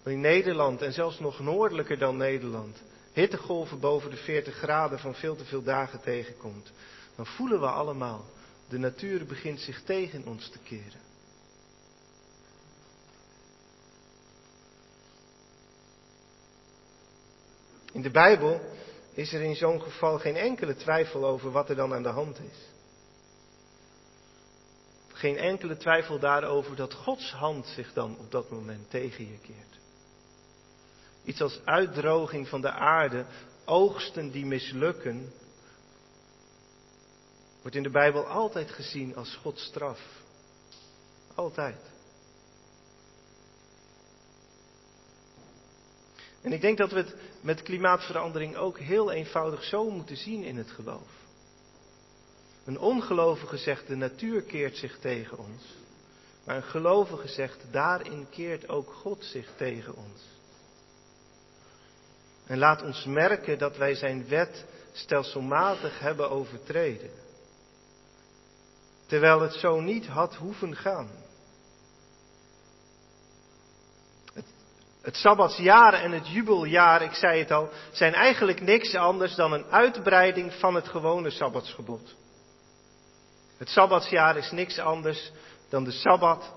in 0.03 0.19
Nederland 0.19 0.81
en 0.81 0.93
zelfs 0.93 1.19
nog 1.19 1.39
noordelijker 1.39 1.97
dan 1.97 2.17
Nederland 2.17 2.81
hittegolven 3.13 3.79
boven 3.79 4.09
de 4.09 4.17
40 4.17 4.55
graden 4.55 4.99
van 4.99 5.15
veel 5.15 5.35
te 5.35 5.45
veel 5.45 5.63
dagen 5.63 6.01
tegenkomt, 6.01 6.71
dan 7.15 7.25
voelen 7.25 7.59
we 7.59 7.67
allemaal, 7.67 8.25
de 8.69 8.77
natuur 8.77 9.25
begint 9.25 9.59
zich 9.59 9.83
tegen 9.83 10.25
ons 10.25 10.49
te 10.49 10.59
keren. 10.59 11.01
In 17.91 18.01
de 18.01 18.11
Bijbel 18.11 18.61
is 19.13 19.33
er 19.33 19.41
in 19.41 19.55
zo'n 19.55 19.81
geval 19.81 20.19
geen 20.19 20.35
enkele 20.35 20.75
twijfel 20.75 21.25
over 21.25 21.51
wat 21.51 21.69
er 21.69 21.75
dan 21.75 21.93
aan 21.93 22.03
de 22.03 22.09
hand 22.09 22.39
is. 22.39 22.71
Geen 25.07 25.37
enkele 25.37 25.77
twijfel 25.77 26.19
daarover 26.19 26.75
dat 26.75 26.93
Gods 26.93 27.31
hand 27.31 27.65
zich 27.67 27.93
dan 27.93 28.17
op 28.19 28.31
dat 28.31 28.49
moment 28.49 28.89
tegen 28.89 29.27
je 29.27 29.37
keert. 29.37 29.72
Iets 31.23 31.41
als 31.41 31.59
uitdroging 31.65 32.47
van 32.47 32.62
de 32.62 32.71
aarde, 32.71 33.25
oogsten 33.65 34.31
die 34.31 34.45
mislukken, 34.45 35.31
wordt 37.62 37.77
in 37.77 37.83
de 37.83 37.89
Bijbel 37.89 38.27
altijd 38.27 38.71
gezien 38.71 39.15
als 39.15 39.36
Gods 39.36 39.63
straf. 39.63 39.99
Altijd. 41.36 41.91
En 46.41 46.51
ik 46.51 46.62
denk 46.62 46.77
dat 46.77 46.91
we 46.91 46.97
het 46.97 47.15
met 47.41 47.62
klimaatverandering 47.62 48.55
ook 48.55 48.79
heel 48.79 49.12
eenvoudig 49.12 49.63
zo 49.63 49.89
moeten 49.89 50.17
zien 50.17 50.43
in 50.43 50.57
het 50.57 50.71
geloof. 50.71 51.21
Een 52.65 52.79
ongelovige 52.79 53.57
zegt 53.57 53.88
de 53.88 53.95
natuur 53.95 54.41
keert 54.41 54.77
zich 54.77 54.99
tegen 54.99 55.38
ons. 55.38 55.63
Maar 56.45 56.55
een 56.55 56.63
gelovige 56.63 57.27
zegt 57.27 57.65
daarin 57.71 58.27
keert 58.29 58.69
ook 58.69 58.93
God 58.93 59.25
zich 59.25 59.49
tegen 59.57 59.95
ons. 59.95 60.21
En 62.47 62.58
laat 62.58 62.84
ons 62.84 63.06
merken 63.06 63.58
dat 63.58 63.77
wij 63.77 63.95
zijn 63.95 64.27
wet 64.27 64.65
stelselmatig 64.91 65.99
hebben 65.99 66.29
overtreden. 66.29 67.10
Terwijl 69.06 69.41
het 69.41 69.53
zo 69.53 69.79
niet 69.79 70.08
had 70.08 70.36
hoeven 70.36 70.75
gaan. 70.75 71.10
Het 75.01 75.15
Sabbatsjaar 75.15 75.93
en 75.93 76.12
het 76.12 76.27
jubeljaar, 76.27 77.01
ik 77.01 77.13
zei 77.13 77.39
het 77.39 77.51
al, 77.51 77.69
zijn 77.91 78.13
eigenlijk 78.13 78.62
niks 78.62 78.95
anders 78.95 79.36
dan 79.36 79.53
een 79.53 79.65
uitbreiding 79.65 80.53
van 80.53 80.75
het 80.75 80.88
gewone 80.88 81.29
Sabbatsgebod. 81.29 82.15
Het 83.58 83.69
Sabbatsjaar 83.69 84.38
is 84.38 84.51
niks 84.51 84.79
anders 84.79 85.32
dan 85.69 85.84
de 85.84 85.91
Sabbat, 85.91 86.53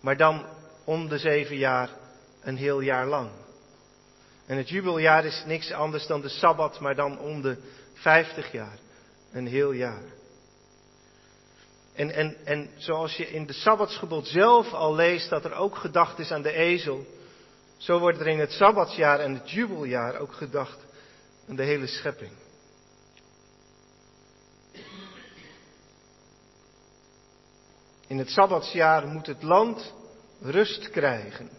maar 0.00 0.16
dan 0.16 0.46
om 0.84 1.08
de 1.08 1.18
zeven 1.18 1.56
jaar 1.56 1.90
een 2.40 2.56
heel 2.56 2.80
jaar 2.80 3.06
lang. 3.06 3.30
En 4.50 4.56
het 4.56 4.68
jubeljaar 4.68 5.24
is 5.24 5.42
niks 5.46 5.72
anders 5.72 6.06
dan 6.06 6.20
de 6.20 6.28
Sabbat, 6.28 6.80
maar 6.80 6.94
dan 6.94 7.18
om 7.18 7.42
de 7.42 7.56
vijftig 7.94 8.52
jaar, 8.52 8.78
een 9.32 9.46
heel 9.46 9.72
jaar. 9.72 10.02
En, 11.94 12.10
en, 12.10 12.36
en 12.44 12.70
zoals 12.76 13.16
je 13.16 13.30
in 13.30 13.46
de 13.46 13.52
Sabbatsgebod 13.52 14.26
zelf 14.26 14.72
al 14.72 14.94
leest 14.94 15.28
dat 15.28 15.44
er 15.44 15.52
ook 15.52 15.76
gedacht 15.76 16.18
is 16.18 16.30
aan 16.30 16.42
de 16.42 16.52
ezel, 16.52 17.06
zo 17.76 17.98
wordt 17.98 18.20
er 18.20 18.26
in 18.26 18.38
het 18.38 18.52
Sabbatsjaar 18.52 19.20
en 19.20 19.34
het 19.34 19.50
jubeljaar 19.50 20.18
ook 20.18 20.32
gedacht 20.32 20.78
aan 21.48 21.56
de 21.56 21.64
hele 21.64 21.86
schepping. 21.86 22.32
In 28.06 28.18
het 28.18 28.30
Sabbatsjaar 28.30 29.06
moet 29.06 29.26
het 29.26 29.42
land 29.42 29.94
rust 30.40 30.90
krijgen. 30.90 31.50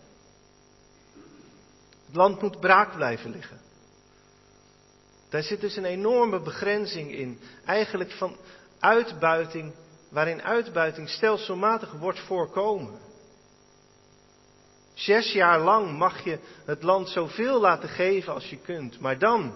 Het 2.11 2.19
land 2.19 2.41
moet 2.41 2.59
braak 2.59 2.95
blijven 2.95 3.31
liggen. 3.31 3.59
Daar 5.29 5.43
zit 5.43 5.61
dus 5.61 5.75
een 5.75 5.85
enorme 5.85 6.39
begrenzing 6.39 7.11
in. 7.11 7.39
Eigenlijk 7.65 8.11
van 8.11 8.37
uitbuiting, 8.79 9.73
waarin 10.09 10.41
uitbuiting 10.41 11.09
stelselmatig 11.09 11.91
wordt 11.91 12.19
voorkomen. 12.19 12.99
Zes 14.93 15.31
jaar 15.31 15.59
lang 15.59 15.97
mag 15.97 16.23
je 16.23 16.39
het 16.65 16.83
land 16.83 17.09
zoveel 17.09 17.59
laten 17.59 17.89
geven 17.89 18.33
als 18.33 18.49
je 18.49 18.57
kunt. 18.57 18.99
Maar 18.99 19.19
dan, 19.19 19.53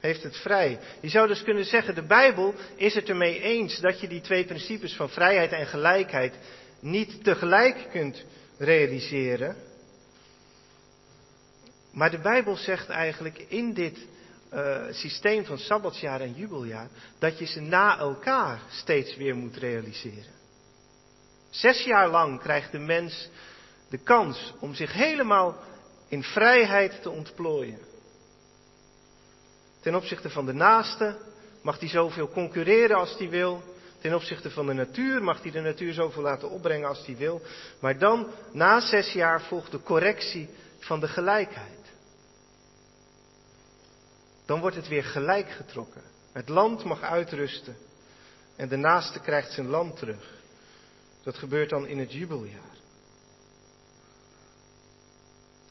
heeft 0.00 0.22
het 0.22 0.36
vrij. 0.36 0.78
Je 1.00 1.08
zou 1.08 1.28
dus 1.28 1.42
kunnen 1.42 1.64
zeggen, 1.64 1.94
de 1.94 2.06
Bijbel 2.06 2.54
is 2.76 2.94
het 2.94 3.08
ermee 3.08 3.40
eens 3.40 3.80
dat 3.80 4.00
je 4.00 4.08
die 4.08 4.20
twee 4.20 4.44
principes 4.44 4.96
van 4.96 5.08
vrijheid 5.08 5.52
en 5.52 5.66
gelijkheid 5.66 6.34
niet 6.80 7.24
tegelijk 7.24 7.88
kunt 7.90 8.24
realiseren. 8.58 9.68
Maar 11.90 12.10
de 12.10 12.18
Bijbel 12.18 12.56
zegt 12.56 12.88
eigenlijk 12.88 13.38
in 13.48 13.74
dit 13.74 13.98
uh, 14.54 14.82
systeem 14.90 15.44
van 15.44 15.58
sabbatsjaar 15.58 16.20
en 16.20 16.34
jubeljaar 16.34 16.88
dat 17.18 17.38
je 17.38 17.46
ze 17.46 17.60
na 17.60 17.98
elkaar 17.98 18.60
steeds 18.70 19.16
weer 19.16 19.36
moet 19.36 19.56
realiseren. 19.56 20.38
Zes 21.50 21.84
jaar 21.84 22.08
lang 22.08 22.40
krijgt 22.40 22.72
de 22.72 22.78
mens 22.78 23.28
de 23.88 23.98
kans 23.98 24.54
om 24.60 24.74
zich 24.74 24.92
helemaal 24.92 25.56
in 26.08 26.22
vrijheid 26.22 27.02
te 27.02 27.10
ontplooien. 27.10 27.78
Ten 29.80 29.94
opzichte 29.94 30.30
van 30.30 30.46
de 30.46 30.52
naaste 30.52 31.16
mag 31.62 31.78
hij 31.78 31.88
zoveel 31.88 32.28
concurreren 32.28 32.96
als 32.96 33.18
hij 33.18 33.28
wil. 33.28 33.62
Ten 34.00 34.14
opzichte 34.14 34.50
van 34.50 34.66
de 34.66 34.72
natuur 34.72 35.22
mag 35.22 35.42
hij 35.42 35.50
de 35.50 35.60
natuur 35.60 35.92
zoveel 35.92 36.22
laten 36.22 36.50
opbrengen 36.50 36.88
als 36.88 37.06
hij 37.06 37.16
wil. 37.16 37.42
Maar 37.80 37.98
dan, 37.98 38.26
na 38.52 38.80
zes 38.80 39.12
jaar, 39.12 39.42
volgt 39.42 39.70
de 39.70 39.82
correctie 39.82 40.48
van 40.78 41.00
de 41.00 41.08
gelijkheid. 41.08 41.79
Dan 44.50 44.60
wordt 44.60 44.76
het 44.76 44.88
weer 44.88 45.04
gelijk 45.04 45.50
getrokken. 45.50 46.02
Het 46.32 46.48
land 46.48 46.84
mag 46.84 47.02
uitrusten 47.02 47.76
en 48.56 48.68
de 48.68 48.76
naaste 48.76 49.20
krijgt 49.20 49.52
zijn 49.52 49.66
land 49.66 49.98
terug. 49.98 50.34
Dat 51.22 51.38
gebeurt 51.38 51.70
dan 51.70 51.86
in 51.86 51.98
het 51.98 52.12
jubeljaar. 52.12 52.76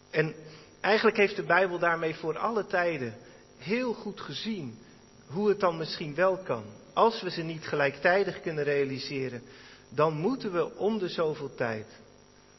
En 0.09 0.35
eigenlijk 0.81 1.17
heeft 1.17 1.35
de 1.35 1.43
Bijbel 1.43 1.79
daarmee 1.79 2.15
voor 2.15 2.37
alle 2.37 2.65
tijden 2.65 3.15
heel 3.57 3.93
goed 3.93 4.21
gezien 4.21 4.79
hoe 5.27 5.49
het 5.49 5.59
dan 5.59 5.77
misschien 5.77 6.15
wel 6.15 6.37
kan. 6.37 6.63
Als 6.93 7.21
we 7.21 7.29
ze 7.29 7.41
niet 7.41 7.67
gelijktijdig 7.67 8.41
kunnen 8.41 8.63
realiseren, 8.63 9.41
dan 9.89 10.13
moeten 10.13 10.51
we 10.51 10.75
om 10.75 10.97
de 10.97 11.09
zoveel 11.09 11.55
tijd 11.55 11.87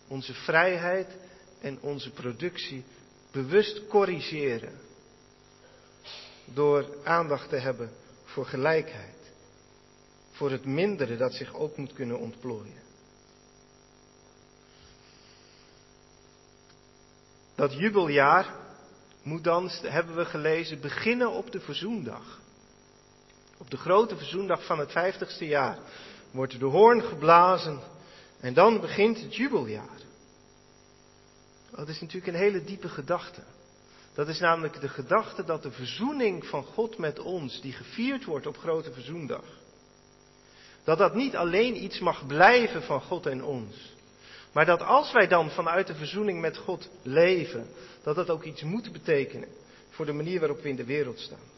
onze 0.09 0.35
vrijheid 0.35 1.17
en 1.61 1.79
onze 1.81 2.11
productie 2.11 2.85
bewust 3.33 3.87
corrigeren. 3.87 4.89
Door 6.55 6.87
aandacht 7.05 7.49
te 7.49 7.57
hebben 7.57 7.91
voor 8.25 8.47
gelijkheid. 8.47 9.33
Voor 10.31 10.51
het 10.51 10.65
mindere 10.65 11.17
dat 11.17 11.33
zich 11.33 11.55
ook 11.55 11.77
moet 11.77 11.93
kunnen 11.93 12.19
ontplooien. 12.19 12.81
Dat 17.55 17.73
jubeljaar 17.73 18.55
moet 19.23 19.45
dan, 19.45 19.71
hebben 19.83 20.17
we 20.17 20.25
gelezen, 20.25 20.81
beginnen 20.81 21.31
op 21.31 21.53
de 21.53 21.61
verzoendag. 21.61 22.41
Op 23.59 23.71
de 23.71 23.77
grote 23.77 24.17
verzoendag 24.17 24.65
van 24.65 24.79
het 24.79 24.93
vijftigste 24.93 25.47
jaar 25.47 25.79
wordt 26.31 26.59
de 26.59 26.65
hoorn 26.65 27.03
geblazen 27.03 27.81
en 28.41 28.55
dan 28.55 28.81
begint 28.81 29.21
het 29.21 29.37
jubeljaar. 29.37 29.99
Dat 31.71 31.89
is 31.89 32.01
natuurlijk 32.01 32.33
een 32.33 32.43
hele 32.43 32.65
diepe 32.65 32.89
gedachte. 32.89 33.43
Dat 34.15 34.29
is 34.29 34.39
namelijk 34.39 34.81
de 34.81 34.89
gedachte 34.89 35.45
dat 35.45 35.63
de 35.63 35.71
verzoening 35.71 36.47
van 36.47 36.65
God 36.65 36.99
met 36.99 37.19
ons, 37.19 37.61
die 37.61 37.73
gevierd 37.73 38.25
wordt 38.25 38.47
op 38.47 38.57
grote 38.57 38.93
verzoendag, 38.93 39.45
dat 40.85 40.99
dat 40.99 41.15
niet 41.15 41.37
alleen 41.37 41.83
iets 41.83 41.99
mag 41.99 42.27
blijven 42.27 42.83
van 42.83 43.01
God 43.01 43.27
en 43.27 43.45
ons, 43.45 43.95
maar 44.53 44.67
dat 44.67 44.83
als 44.83 45.13
wij 45.13 45.27
dan 45.27 45.51
vanuit 45.51 45.87
de 45.87 45.95
verzoening 45.95 46.41
met 46.41 46.57
God 46.57 46.89
leven, 47.03 47.67
dat 48.03 48.17
dat 48.17 48.31
ook 48.31 48.45
iets 48.45 48.63
moet 48.63 48.93
betekenen 48.93 49.49
voor 49.91 50.07
de 50.07 50.13
manier 50.13 50.41
waarop 50.41 50.63
we 50.63 50.69
in 50.69 50.77
de 50.77 50.85
wereld 50.85 51.19
staan. 51.19 51.49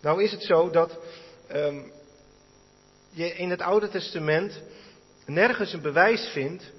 Nou 0.00 0.22
is 0.22 0.32
het 0.32 0.42
zo 0.42 0.70
dat 0.70 0.98
um, 1.52 1.92
je 3.10 3.34
in 3.34 3.50
het 3.50 3.60
Oude 3.60 3.88
Testament 3.88 4.62
nergens 5.26 5.72
een 5.72 5.80
bewijs 5.80 6.28
vindt 6.32 6.72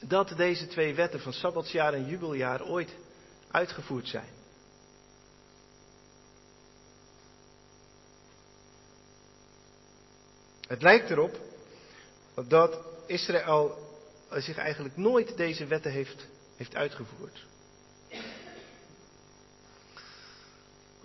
dat 0.00 0.32
deze 0.36 0.66
twee 0.66 0.94
wetten 0.94 1.20
van 1.20 1.32
Sabbatsjaar 1.32 1.94
en 1.94 2.06
Jubeljaar 2.06 2.64
ooit 2.64 2.94
uitgevoerd 3.50 4.08
zijn. 4.08 4.28
Het 10.68 10.82
lijkt 10.82 11.10
erop 11.10 11.40
dat 12.48 12.78
Israël 13.06 13.78
zich 14.30 14.56
eigenlijk 14.56 14.96
nooit 14.96 15.36
deze 15.36 15.66
wetten 15.66 15.92
heeft, 15.92 16.26
heeft 16.56 16.74
uitgevoerd. 16.74 17.46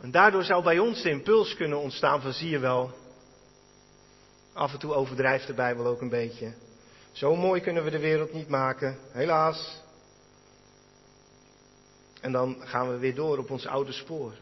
En 0.01 0.11
daardoor 0.11 0.43
zou 0.43 0.63
bij 0.63 0.79
ons 0.79 1.01
de 1.01 1.09
impuls 1.09 1.55
kunnen 1.55 1.79
ontstaan 1.79 2.21
van 2.21 2.33
zie 2.33 2.49
je 2.49 2.59
wel, 2.59 2.91
af 4.53 4.73
en 4.73 4.79
toe 4.79 4.93
overdrijft 4.93 5.47
de 5.47 5.53
Bijbel 5.53 5.85
ook 5.85 6.01
een 6.01 6.09
beetje. 6.09 6.53
Zo 7.11 7.35
mooi 7.35 7.61
kunnen 7.61 7.83
we 7.83 7.89
de 7.89 7.99
wereld 7.99 8.33
niet 8.33 8.47
maken, 8.47 8.97
helaas. 9.11 9.81
En 12.21 12.31
dan 12.31 12.57
gaan 12.59 12.89
we 12.89 12.97
weer 12.97 13.15
door 13.15 13.37
op 13.37 13.49
ons 13.49 13.65
oude 13.67 13.91
spoor. 13.91 14.33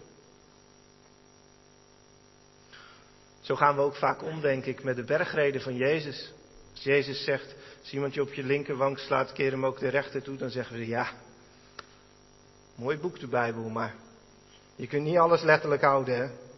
Zo 3.41 3.55
gaan 3.55 3.75
we 3.75 3.81
ook 3.81 3.95
vaak 3.95 4.23
om, 4.23 4.41
denk 4.41 4.65
ik, 4.65 4.83
met 4.83 4.95
de 4.95 5.03
bergreden 5.03 5.61
van 5.61 5.75
Jezus. 5.75 6.33
Als 6.71 6.83
Jezus 6.83 7.23
zegt, 7.23 7.55
als 7.81 7.91
iemand 7.91 8.13
je 8.13 8.21
op 8.21 8.33
je 8.33 8.43
linkerwang 8.43 8.99
slaat, 8.99 9.33
keer 9.33 9.51
hem 9.51 9.65
ook 9.65 9.79
de 9.79 9.87
rechter 9.87 10.21
toe, 10.21 10.37
dan 10.37 10.49
zeggen 10.49 10.77
we 10.77 10.87
ja. 10.87 11.11
Mooi 12.75 12.97
boek 12.97 13.19
de 13.19 13.27
Bijbel, 13.27 13.69
maar 13.69 13.95
je 14.75 14.87
kunt 14.87 15.03
niet 15.03 15.17
alles 15.17 15.41
letterlijk 15.41 15.81
houden, 15.81 16.17
hè. 16.17 16.48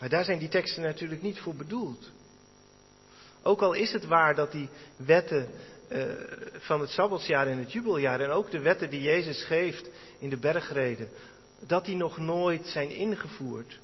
Maar 0.00 0.08
daar 0.08 0.24
zijn 0.24 0.38
die 0.38 0.48
teksten 0.48 0.82
natuurlijk 0.82 1.22
niet 1.22 1.40
voor 1.40 1.54
bedoeld. 1.54 2.10
Ook 3.42 3.60
al 3.60 3.72
is 3.72 3.92
het 3.92 4.06
waar 4.06 4.34
dat 4.34 4.52
die 4.52 4.68
wetten 4.96 5.48
uh, 5.88 6.04
van 6.58 6.80
het 6.80 6.90
Sabbatsjaar 6.90 7.46
en 7.46 7.58
het 7.58 7.72
jubeljaar 7.72 8.20
en 8.20 8.30
ook 8.30 8.50
de 8.50 8.60
wetten 8.60 8.90
die 8.90 9.02
Jezus 9.02 9.44
geeft 9.44 9.90
in 10.18 10.30
de 10.30 10.38
bergreden, 10.38 11.08
dat 11.66 11.84
die 11.84 11.96
nog 11.96 12.18
nooit 12.18 12.66
zijn 12.66 12.90
ingevoerd 12.90 13.78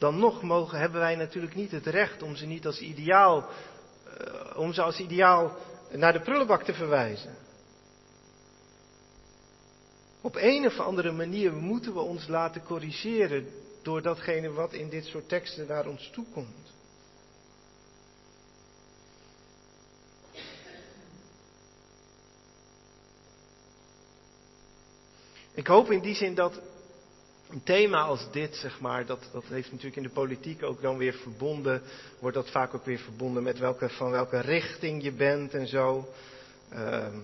dan 0.00 0.18
nog 0.18 0.42
mogen, 0.42 0.78
hebben 0.78 1.00
wij 1.00 1.16
natuurlijk 1.16 1.54
niet 1.54 1.70
het 1.70 1.86
recht 1.86 2.22
om 2.22 2.36
ze 2.36 2.46
niet 2.46 2.66
als 2.66 2.80
ideaal, 2.80 3.48
uh, 3.48 4.56
om 4.56 4.72
ze 4.72 4.82
als 4.82 4.98
ideaal 4.98 5.56
naar 5.90 6.12
de 6.12 6.20
prullenbak 6.20 6.62
te 6.62 6.74
verwijzen. 6.74 7.34
Op 10.20 10.36
een 10.36 10.66
of 10.66 10.78
andere 10.78 11.12
manier 11.12 11.52
moeten 11.52 11.94
we 11.94 12.00
ons 12.00 12.26
laten 12.28 12.62
corrigeren 12.62 13.46
door 13.82 14.02
datgene 14.02 14.50
wat 14.50 14.72
in 14.72 14.88
dit 14.88 15.04
soort 15.04 15.28
teksten 15.28 15.66
naar 15.66 15.86
ons 15.86 16.10
toe 16.12 16.24
komt. 16.32 16.72
Ik 25.54 25.66
hoop 25.66 25.90
in 25.90 26.00
die 26.00 26.14
zin 26.14 26.34
dat 26.34 26.60
een 27.50 27.62
thema 27.62 28.02
als 28.02 28.30
dit, 28.32 28.56
zeg 28.56 28.80
maar, 28.80 29.06
dat, 29.06 29.28
dat 29.32 29.44
heeft 29.44 29.70
natuurlijk 29.70 29.96
in 29.96 30.02
de 30.02 30.08
politiek 30.08 30.62
ook 30.62 30.82
dan 30.82 30.96
weer 30.96 31.12
verbonden, 31.12 31.82
wordt 32.18 32.36
dat 32.36 32.50
vaak 32.50 32.74
ook 32.74 32.84
weer 32.84 32.98
verbonden 32.98 33.42
met 33.42 33.58
welke, 33.58 33.88
van 33.88 34.10
welke 34.10 34.40
richting 34.40 35.02
je 35.02 35.12
bent 35.12 35.54
en 35.54 35.66
zo. 35.66 36.08
Um, 36.74 37.22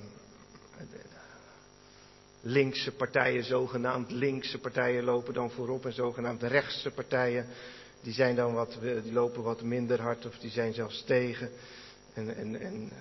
linkse 2.46 2.92
partijen, 2.92 3.44
zogenaamd 3.44 4.10
linkse 4.10 4.58
partijen 4.58 5.04
lopen 5.04 5.34
dan 5.34 5.50
voorop 5.50 5.86
en 5.86 5.92
zogenaamd 5.92 6.42
rechtse 6.42 6.90
partijen, 6.90 7.46
die 8.02 8.12
zijn 8.12 8.34
dan 8.34 8.54
wat, 8.54 8.78
die 9.02 9.12
lopen 9.12 9.42
wat 9.42 9.62
minder 9.62 10.00
hard 10.00 10.26
of 10.26 10.38
die 10.38 10.50
zijn 10.50 10.74
zelfs 10.74 11.04
tegen. 11.04 11.50
En, 12.14 12.36
en, 12.36 12.60
en 12.60 12.92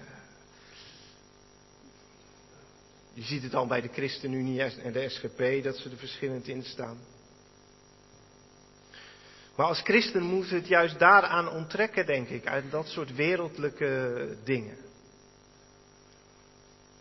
je 3.13 3.23
ziet 3.23 3.43
het 3.43 3.55
al 3.55 3.67
bij 3.67 3.81
de 3.81 3.89
ChristenUnie 3.93 4.61
en 4.61 4.93
de 4.93 5.09
SGP 5.09 5.63
dat 5.63 5.77
ze 5.77 5.89
er 5.89 5.97
verschillend 5.97 6.47
in 6.47 6.63
staan. 6.63 6.97
Maar 9.55 9.65
als 9.65 9.81
christen 9.81 10.23
moeten 10.23 10.51
we 10.51 10.57
het 10.57 10.67
juist 10.67 10.99
daaraan 10.99 11.49
onttrekken, 11.49 12.05
denk 12.05 12.29
ik, 12.29 12.47
uit 12.47 12.71
dat 12.71 12.87
soort 12.87 13.15
wereldlijke 13.15 14.37
dingen. 14.43 14.77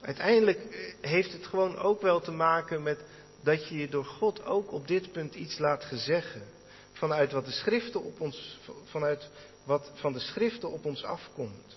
Uiteindelijk 0.05 0.95
heeft 1.01 1.33
het 1.33 1.47
gewoon 1.47 1.79
ook 1.79 2.03
wel 2.03 2.21
te 2.21 2.31
maken 2.31 2.83
met 2.83 2.99
dat 3.43 3.69
je 3.69 3.77
je 3.77 3.88
door 3.88 4.05
God 4.05 4.45
ook 4.45 4.73
op 4.73 4.88
dit 4.88 5.12
punt 5.12 5.35
iets 5.35 5.59
laat 5.59 5.85
gezeggen. 5.85 6.43
Vanuit 6.93 7.33
wat 7.33 7.45
de 7.45 7.51
schriften 7.51 8.03
op 8.03 8.21
ons, 8.21 8.59
vanuit 8.85 9.29
wat 9.64 9.90
van 9.95 10.12
de 10.12 10.19
schriften 10.19 10.71
op 10.71 10.85
ons 10.85 11.05
afkomt. 11.05 11.77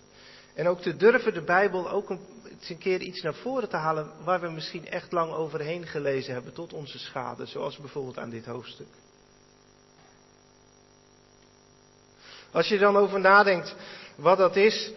En 0.54 0.68
ook 0.68 0.82
te 0.82 0.96
durven 0.96 1.34
de 1.34 1.42
Bijbel 1.42 1.90
ook 1.90 2.10
een, 2.10 2.20
een 2.68 2.78
keer 2.78 3.02
iets 3.02 3.22
naar 3.22 3.36
voren 3.36 3.70
te 3.70 3.76
halen 3.76 4.12
waar 4.24 4.42
we 4.42 4.50
misschien 4.50 4.88
echt 4.88 5.12
lang 5.12 5.32
overheen 5.32 5.88
gelezen 5.88 6.34
hebben 6.34 6.54
tot 6.54 6.74
onze 6.74 7.00
schade. 7.00 7.46
Zoals 7.46 7.78
bijvoorbeeld 7.78 8.18
aan 8.18 8.30
dit 8.30 8.46
hoofdstuk. 8.46 8.88
Als 12.52 12.68
je 12.68 12.78
dan 12.78 12.98
over 12.98 13.20
nadenkt 13.20 13.76
wat 14.16 14.38
dat 14.38 14.56
is, 14.56 14.92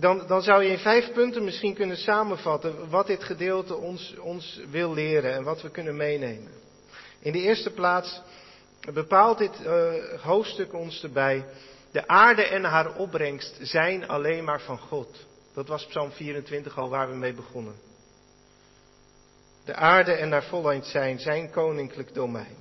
dan, 0.00 0.26
dan 0.26 0.42
zou 0.42 0.62
je 0.62 0.70
in 0.70 0.78
vijf 0.78 1.12
punten 1.12 1.44
misschien 1.44 1.74
kunnen 1.74 1.96
samenvatten 1.96 2.90
wat 2.90 3.06
dit 3.06 3.24
gedeelte 3.24 3.74
ons, 3.74 4.14
ons 4.18 4.60
wil 4.70 4.94
leren 4.94 5.32
en 5.32 5.42
wat 5.42 5.62
we 5.62 5.70
kunnen 5.70 5.96
meenemen. 5.96 6.52
In 7.20 7.32
de 7.32 7.40
eerste 7.40 7.70
plaats 7.70 8.20
bepaalt 8.92 9.38
dit 9.38 9.60
uh, 9.60 9.92
hoofdstuk 10.20 10.72
ons 10.72 11.02
erbij, 11.02 11.44
de 11.90 12.08
aarde 12.08 12.42
en 12.42 12.64
haar 12.64 12.96
opbrengst 12.96 13.58
zijn 13.60 14.08
alleen 14.08 14.44
maar 14.44 14.60
van 14.60 14.78
God. 14.78 15.26
Dat 15.54 15.68
was 15.68 15.86
Psalm 15.86 16.10
24 16.10 16.78
al 16.78 16.88
waar 16.88 17.08
we 17.08 17.16
mee 17.16 17.34
begonnen. 17.34 17.74
De 19.64 19.74
aarde 19.74 20.12
en 20.12 20.32
haar 20.32 20.44
volheid 20.44 20.86
zijn 20.86 21.18
zijn 21.18 21.50
koninklijk 21.50 22.14
domein. 22.14 22.56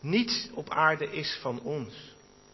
Niets 0.00 0.48
op 0.54 0.70
aarde 0.70 1.10
is 1.10 1.38
van 1.40 1.60
ons. 1.62 2.11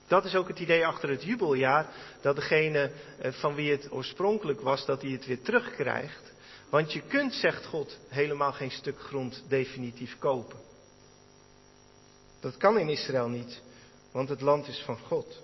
Dat 0.09 0.25
is 0.25 0.35
ook 0.35 0.49
het 0.49 0.59
idee 0.59 0.87
achter 0.87 1.09
het 1.09 1.23
jubeljaar, 1.23 1.87
dat 2.21 2.37
degene 2.37 2.90
eh, 3.18 3.33
van 3.33 3.55
wie 3.55 3.71
het 3.71 3.92
oorspronkelijk 3.92 4.61
was, 4.61 4.87
dat 4.87 5.03
hij 5.03 5.11
het 5.11 5.27
weer 5.27 5.42
terugkrijgt. 5.42 6.33
Want 6.71 6.92
je 6.92 7.01
kunt, 7.01 7.35
zegt 7.35 7.66
God, 7.66 7.99
helemaal 8.09 8.53
geen 8.53 8.71
stuk 8.71 9.01
grond 9.01 9.42
definitief 9.49 10.18
kopen. 10.18 10.59
Dat 12.40 12.57
kan 12.57 12.79
in 12.79 12.88
Israël 12.88 13.29
niet, 13.29 13.62
want 14.12 14.29
het 14.29 14.40
land 14.40 14.68
is 14.68 14.83
van 14.85 14.99
God. 14.99 15.42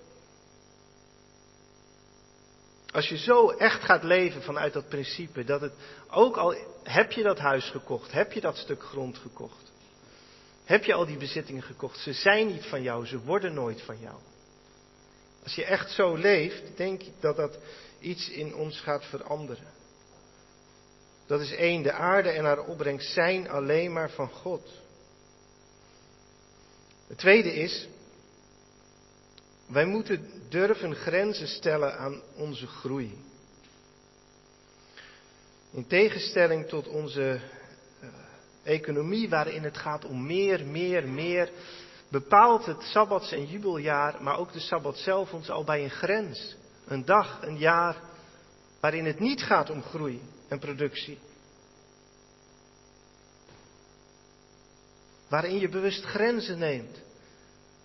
Als 2.93 3.09
je 3.09 3.17
zo 3.17 3.51
echt 3.51 3.83
gaat 3.83 4.03
leven 4.03 4.43
vanuit 4.43 4.73
dat 4.73 4.89
principe, 4.89 5.45
dat 5.45 5.61
het, 5.61 5.73
ook 6.11 6.37
al 6.37 6.55
heb 6.83 7.13
je 7.13 7.23
dat 7.23 7.39
huis 7.39 7.71
gekocht, 7.71 8.13
heb 8.13 8.33
je 8.33 8.41
dat 8.41 8.57
stuk 8.57 8.83
grond 8.83 9.19
gekocht, 9.19 9.73
heb 10.65 10.85
je 10.85 10.95
al 10.95 11.07
die 11.07 11.17
bezittingen 11.17 11.63
gekocht, 11.63 11.99
ze 11.99 12.13
zijn 12.13 12.47
niet 12.47 12.67
van 12.67 12.83
jou, 12.83 13.07
ze 13.07 13.19
worden 13.19 13.55
nooit 13.55 13.83
van 13.83 13.99
jou. 14.01 14.17
Als 15.45 15.55
je 15.55 15.65
echt 15.65 15.91
zo 15.91 16.15
leeft, 16.15 16.63
denk 16.77 17.03
ik 17.03 17.13
dat 17.21 17.37
dat 17.37 17.59
iets 18.01 18.29
in 18.29 18.55
ons 18.55 18.81
gaat 18.81 19.05
veranderen. 19.05 19.73
Dat 21.27 21.41
is 21.41 21.53
één, 21.55 21.83
de 21.83 21.93
aarde 21.93 22.29
en 22.29 22.45
haar 22.45 22.65
opbrengst 22.65 23.13
zijn 23.13 23.49
alleen 23.49 23.93
maar 23.93 24.11
van 24.11 24.29
God. 24.31 24.69
Het 27.07 27.19
tweede 27.19 27.55
is, 27.55 27.89
wij 29.67 29.85
moeten 29.85 30.31
durven 30.49 30.95
grenzen 30.95 31.49
stellen 31.49 31.99
aan 31.99 32.23
onze 32.37 32.67
groei. 32.67 33.19
In 35.71 35.87
tegenstelling 35.87 36.69
tot 36.69 36.89
onze 36.89 37.41
uh, 38.03 38.09
economie 38.63 39.29
waarin 39.29 39.63
het 39.63 39.77
gaat 39.77 40.05
om 40.05 40.27
meer, 40.27 40.67
meer, 40.67 41.09
meer, 41.09 41.51
bepaalt 42.15 42.67
het 42.67 42.83
Sabbats- 42.83 43.33
en 43.33 43.47
jubeljaar, 43.47 44.23
maar 44.23 44.39
ook 44.39 44.53
de 44.53 44.61
Sabbat 44.61 44.97
zelf 44.97 45.33
ons 45.33 45.51
al 45.51 45.65
bij 45.65 45.85
een 45.85 45.91
grens. 45.91 46.57
Een 46.87 47.05
dag, 47.05 47.43
een 47.43 47.59
jaar, 47.59 47.97
waarin 48.81 49.05
het 49.05 49.19
niet 49.19 49.43
gaat 49.43 49.71
om 49.71 49.83
groei 49.83 50.21
en 50.49 50.59
productie. 50.59 51.19
Waarin 55.29 55.59
je 55.59 55.69
bewust 55.69 56.05
grenzen 56.05 56.59
neemt. 56.59 57.01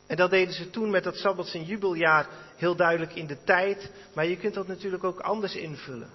En 0.08 0.18
dat 0.18 0.30
deden 0.30 0.54
ze 0.54 0.70
toen 0.70 0.90
met 0.90 1.04
dat 1.04 1.16
Sabbats- 1.16 1.54
en 1.54 1.64
jubeljaar 1.64 2.28
heel 2.56 2.76
duidelijk 2.76 3.16
in 3.16 3.28
de 3.28 3.44
tijd, 3.44 3.92
maar 4.14 4.26
je 4.26 4.38
kunt 4.38 4.54
dat 4.54 4.68
natuurlijk 4.68 5.04
ook 5.04 5.20
anders 5.20 5.56
invullen. 5.56 6.10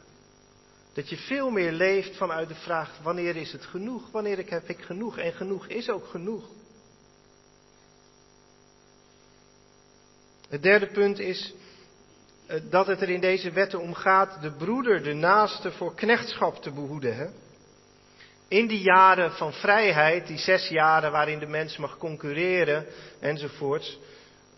Dat 0.93 1.09
je 1.09 1.17
veel 1.17 1.51
meer 1.51 1.73
leeft 1.73 2.17
vanuit 2.17 2.49
de 2.49 2.55
vraag: 2.55 2.99
wanneer 3.03 3.37
is 3.37 3.53
het 3.53 3.65
genoeg? 3.65 4.11
Wanneer 4.11 4.45
heb 4.47 4.69
ik 4.69 4.83
genoeg? 4.83 5.19
En 5.19 5.33
genoeg 5.33 5.67
is 5.67 5.91
ook 5.91 6.07
genoeg. 6.07 6.45
Het 10.49 10.63
derde 10.63 10.87
punt 10.87 11.19
is 11.19 11.55
eh, 12.47 12.61
dat 12.71 12.87
het 12.87 13.01
er 13.01 13.11
in 13.11 13.21
deze 13.21 13.51
wetten 13.51 13.81
om 13.81 13.95
gaat 13.95 14.43
de 14.43 14.51
broeder, 14.51 15.03
de 15.03 15.15
naaste, 15.15 15.73
voor 15.73 15.95
knechtschap 15.95 16.63
te 16.63 16.71
behoeden. 16.71 17.17
Hè? 17.17 17.27
In 18.49 18.67
die 18.67 18.83
jaren 18.83 19.33
van 19.33 19.53
vrijheid, 19.53 20.27
die 20.27 20.39
zes 20.39 20.69
jaren 20.69 21.13
waarin 21.13 21.39
de 21.39 21.47
mens 21.47 21.77
mag 21.77 21.99
concurreren 21.99 22.87
enzovoorts, 23.21 23.99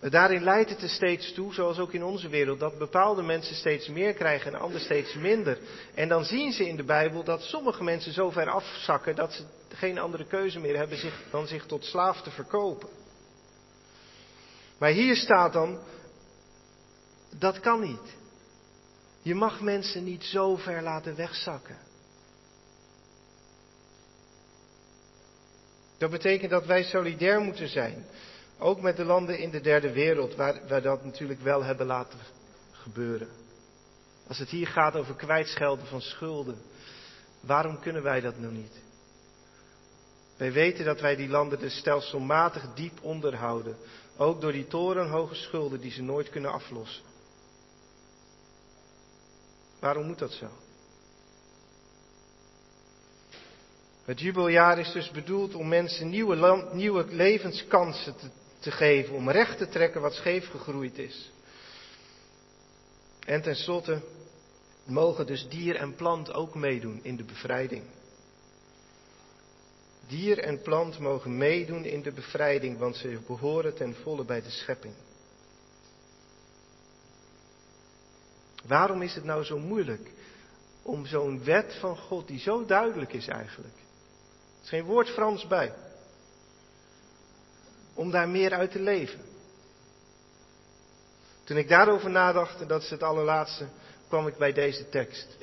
eh, 0.01 0.11
daarin 0.11 0.43
leidt 0.43 0.71
het 0.71 0.83
er 0.83 0.89
steeds 0.89 1.33
toe, 1.33 1.55
zoals 1.55 1.79
ook 1.79 1.93
in 1.93 2.05
onze 2.05 2.29
wereld, 2.29 2.61
dat 2.61 2.79
bepaalde 2.79 3.23
mensen 3.23 3.55
steeds 3.55 3.89
meer 3.89 4.13
krijgen 4.13 4.53
en 4.53 4.61
anderen 4.61 4.85
steeds 4.85 5.15
minder. 5.15 5.59
En 5.95 6.09
dan 6.09 6.25
zien 6.25 6.53
ze 6.53 6.69
in 6.69 6.77
de 6.77 6.85
Bijbel 6.85 7.25
dat 7.25 7.43
sommige 7.43 7.85
mensen 7.85 8.13
zo 8.13 8.31
ver 8.31 8.51
afzakken 8.51 9.17
dat 9.17 9.33
ze 9.33 9.43
geen 9.75 9.99
andere 9.99 10.27
keuze 10.27 10.61
meer 10.61 10.77
hebben 10.77 10.99
dan 11.31 11.47
zich 11.47 11.67
tot 11.67 11.85
slaaf 11.85 12.23
te 12.23 12.31
verkopen. 12.31 12.89
Maar 14.79 14.91
hier 14.91 15.17
staat 15.17 15.53
dan, 15.53 15.79
dat 17.39 17.61
kan 17.61 17.81
niet. 17.81 18.15
Je 19.23 19.35
mag 19.35 19.61
mensen 19.61 20.05
niet 20.05 20.25
zo 20.25 20.57
ver 20.57 20.83
laten 20.83 21.17
wegzakken. 21.17 21.77
Dat 25.99 26.11
betekent 26.11 26.51
dat 26.51 26.67
wij 26.67 26.83
solidair 26.83 27.41
moeten 27.41 27.69
zijn. 27.69 28.07
Ook 28.59 28.81
met 28.81 28.97
de 28.97 29.05
landen 29.05 29.39
in 29.39 29.51
de 29.51 29.61
derde 29.61 29.93
wereld, 29.93 30.35
waar 30.35 30.61
wij 30.69 30.81
dat 30.81 31.05
natuurlijk 31.05 31.41
wel 31.41 31.65
hebben 31.65 31.87
laten 31.87 32.19
gebeuren. 32.73 33.29
Als 34.27 34.39
het 34.39 34.49
hier 34.49 34.67
gaat 34.67 34.95
over 34.97 35.15
kwijtschelden 35.15 35.87
van 35.87 36.01
schulden, 36.01 36.59
waarom 37.41 37.81
kunnen 37.81 38.03
wij 38.03 38.21
dat 38.21 38.39
nou 38.39 38.53
niet? 38.53 38.73
Wij 40.37 40.53
weten 40.53 40.85
dat 40.85 41.01
wij 41.01 41.17
die 41.17 41.29
landen 41.29 41.59
dus 41.59 41.77
stelselmatig 41.79 42.75
diep 42.75 42.99
onderhouden, 43.03 43.77
ook 44.17 44.41
door 44.41 44.53
die 44.53 44.67
torenhoge 44.67 45.35
schulden 45.35 45.81
die 45.81 45.91
ze 45.91 46.03
nooit 46.03 46.31
kunnen 46.31 46.53
aflossen. 46.53 47.05
Waarom 49.81 50.07
moet 50.07 50.19
dat 50.19 50.33
zo? 50.33 50.49
Het 54.05 54.21
jubeljaar 54.21 54.79
is 54.79 54.93
dus 54.93 55.11
bedoeld 55.11 55.55
om 55.55 55.69
mensen 55.69 56.09
nieuwe, 56.09 56.37
land, 56.37 56.73
nieuwe 56.73 57.07
levenskansen 57.09 58.17
te, 58.17 58.27
te 58.59 58.71
geven, 58.71 59.15
om 59.15 59.31
recht 59.31 59.59
te 59.59 59.69
trekken 59.69 60.01
wat 60.01 60.15
scheef 60.15 60.51
gegroeid 60.51 60.99
is. 60.99 61.31
En 63.25 63.43
tenslotte 63.43 64.01
mogen 64.85 65.27
dus 65.27 65.49
dier 65.49 65.77
en 65.77 65.95
plant 65.95 66.33
ook 66.33 66.55
meedoen 66.55 67.01
in 67.03 67.17
de 67.17 67.25
bevrijding. 67.25 67.83
Dier 70.07 70.39
en 70.39 70.63
plant 70.63 70.99
mogen 70.99 71.37
meedoen 71.37 71.85
in 71.85 72.03
de 72.03 72.13
bevrijding, 72.13 72.79
want 72.79 72.97
ze 72.97 73.19
behoren 73.27 73.75
ten 73.75 73.95
volle 73.95 74.25
bij 74.25 74.43
de 74.43 74.51
schepping. 74.51 74.95
Waarom 78.67 79.03
is 79.03 79.15
het 79.15 79.25
nou 79.25 79.45
zo 79.45 79.59
moeilijk 79.59 80.11
om 80.83 81.07
zo'n 81.07 81.45
wet 81.45 81.77
van 81.81 81.97
God, 81.97 82.27
die 82.27 82.39
zo 82.39 82.65
duidelijk 82.65 83.13
is 83.13 83.27
eigenlijk, 83.27 83.75
er 83.75 84.63
is 84.63 84.69
geen 84.69 84.85
woord 84.85 85.09
Frans 85.09 85.47
bij, 85.47 85.75
om 87.95 88.11
daar 88.11 88.29
meer 88.29 88.53
uit 88.53 88.71
te 88.71 88.81
leven? 88.81 89.21
Toen 91.45 91.57
ik 91.57 91.69
daarover 91.69 92.11
nadacht, 92.11 92.61
en 92.61 92.69
dat 92.69 92.83
is 92.83 92.91
het 92.91 93.03
allerlaatste, 93.03 93.67
kwam 94.09 94.27
ik 94.27 94.37
bij 94.37 94.53
deze 94.53 94.89
tekst 94.89 95.37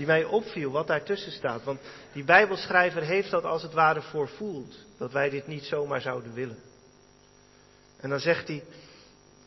die 0.00 0.08
mij 0.08 0.24
opviel, 0.24 0.70
wat 0.70 0.86
daartussen 0.86 1.32
staat. 1.32 1.64
Want 1.64 1.80
die 2.12 2.24
Bijbelschrijver 2.24 3.02
heeft 3.02 3.30
dat 3.30 3.44
als 3.44 3.62
het 3.62 3.72
ware 3.72 4.02
voorvoeld, 4.02 4.74
dat 4.98 5.12
wij 5.12 5.30
dit 5.30 5.46
niet 5.46 5.64
zomaar 5.64 6.00
zouden 6.00 6.34
willen. 6.34 6.58
En 8.00 8.10
dan 8.10 8.20
zegt 8.20 8.48
hij, 8.48 8.64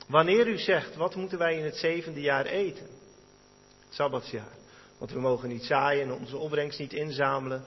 wanneer 0.08 0.48
u 0.48 0.58
zegt, 0.58 0.96
wat 0.96 1.16
moeten 1.16 1.38
wij 1.38 1.58
in 1.58 1.64
het 1.64 1.76
zevende 1.76 2.22
jaar 2.22 2.46
eten? 2.46 2.88
Sabbatsjaar. 3.90 4.52
Want 4.98 5.12
we 5.12 5.20
mogen 5.20 5.50
niet 5.50 5.64
zaaien 5.64 6.04
en 6.04 6.14
onze 6.14 6.38
opbrengst 6.38 6.80
niet 6.80 6.94
inzamelen. 6.94 7.66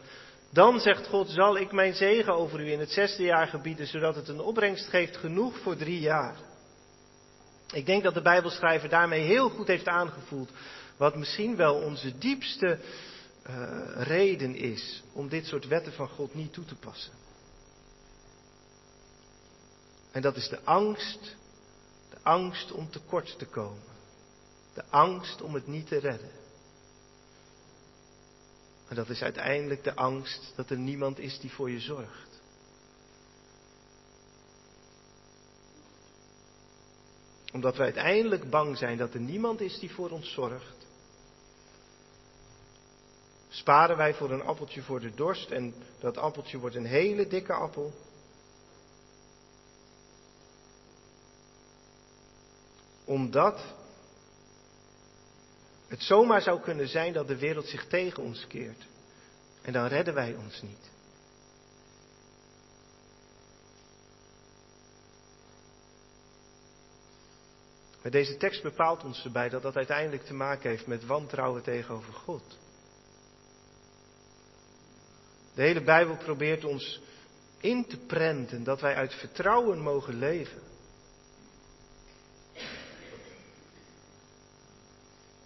Dan 0.50 0.80
zegt 0.80 1.06
God, 1.06 1.28
zal 1.28 1.56
ik 1.56 1.72
mijn 1.72 1.94
zegen 1.94 2.34
over 2.34 2.60
u 2.60 2.72
in 2.72 2.80
het 2.80 2.90
zesde 2.90 3.22
jaar 3.22 3.46
gebieden, 3.46 3.86
zodat 3.86 4.14
het 4.14 4.28
een 4.28 4.40
opbrengst 4.40 4.88
geeft 4.88 5.16
genoeg 5.16 5.58
voor 5.58 5.76
drie 5.76 6.00
jaar. 6.00 6.36
Ik 7.72 7.86
denk 7.86 8.02
dat 8.02 8.14
de 8.14 8.22
Bijbelschrijver 8.22 8.88
daarmee 8.88 9.22
heel 9.22 9.48
goed 9.48 9.66
heeft 9.66 9.88
aangevoeld 9.88 10.50
wat 10.96 11.16
misschien 11.16 11.56
wel 11.56 11.74
onze 11.74 12.18
diepste 12.18 12.78
uh, 13.48 13.78
reden 13.94 14.54
is 14.54 15.02
om 15.12 15.28
dit 15.28 15.46
soort 15.46 15.66
wetten 15.66 15.92
van 15.92 16.08
God 16.08 16.34
niet 16.34 16.52
toe 16.52 16.64
te 16.64 16.74
passen. 16.74 17.12
En 20.12 20.22
dat 20.22 20.36
is 20.36 20.48
de 20.48 20.60
angst, 20.64 21.36
de 22.10 22.16
angst 22.22 22.72
om 22.72 22.90
tekort 22.90 23.38
te 23.38 23.46
komen. 23.46 23.82
De 24.74 24.84
angst 24.90 25.42
om 25.42 25.54
het 25.54 25.66
niet 25.66 25.86
te 25.86 25.98
redden. 25.98 26.30
En 28.88 28.96
dat 28.96 29.08
is 29.08 29.22
uiteindelijk 29.22 29.84
de 29.84 29.94
angst 29.94 30.52
dat 30.56 30.70
er 30.70 30.78
niemand 30.78 31.18
is 31.18 31.38
die 31.40 31.50
voor 31.52 31.70
je 31.70 31.80
zorgt. 31.80 32.40
Omdat 37.52 37.76
we 37.76 37.82
uiteindelijk 37.82 38.50
bang 38.50 38.78
zijn 38.78 38.96
dat 38.96 39.14
er 39.14 39.20
niemand 39.20 39.60
is 39.60 39.78
die 39.78 39.90
voor 39.90 40.10
ons 40.10 40.32
zorgt 40.32 40.75
sparen 43.56 43.96
wij 43.96 44.14
voor 44.14 44.30
een 44.30 44.42
appeltje 44.42 44.82
voor 44.82 45.00
de 45.00 45.14
dorst 45.14 45.50
en 45.50 45.74
dat 46.00 46.16
appeltje 46.16 46.58
wordt 46.58 46.76
een 46.76 46.86
hele 46.86 47.26
dikke 47.26 47.52
appel. 47.52 47.92
Omdat 53.04 53.74
het 55.88 56.02
zomaar 56.02 56.42
zou 56.42 56.60
kunnen 56.60 56.88
zijn 56.88 57.12
dat 57.12 57.26
de 57.26 57.38
wereld 57.38 57.66
zich 57.66 57.86
tegen 57.86 58.22
ons 58.22 58.46
keert. 58.46 58.86
En 59.62 59.72
dan 59.72 59.86
redden 59.86 60.14
wij 60.14 60.34
ons 60.34 60.62
niet. 60.62 60.90
Maar 68.02 68.10
deze 68.10 68.36
tekst 68.36 68.62
bepaalt 68.62 69.04
ons 69.04 69.24
erbij 69.24 69.48
dat 69.48 69.62
dat 69.62 69.76
uiteindelijk 69.76 70.24
te 70.24 70.34
maken 70.34 70.70
heeft 70.70 70.86
met 70.86 71.06
wantrouwen 71.06 71.62
tegenover 71.62 72.12
God. 72.12 72.64
De 75.56 75.62
hele 75.62 75.82
Bijbel 75.82 76.16
probeert 76.16 76.64
ons 76.64 77.00
in 77.60 77.86
te 77.86 77.96
prenten 77.96 78.64
dat 78.64 78.80
wij 78.80 78.94
uit 78.94 79.14
vertrouwen 79.14 79.78
mogen 79.78 80.18
leven. 80.18 80.62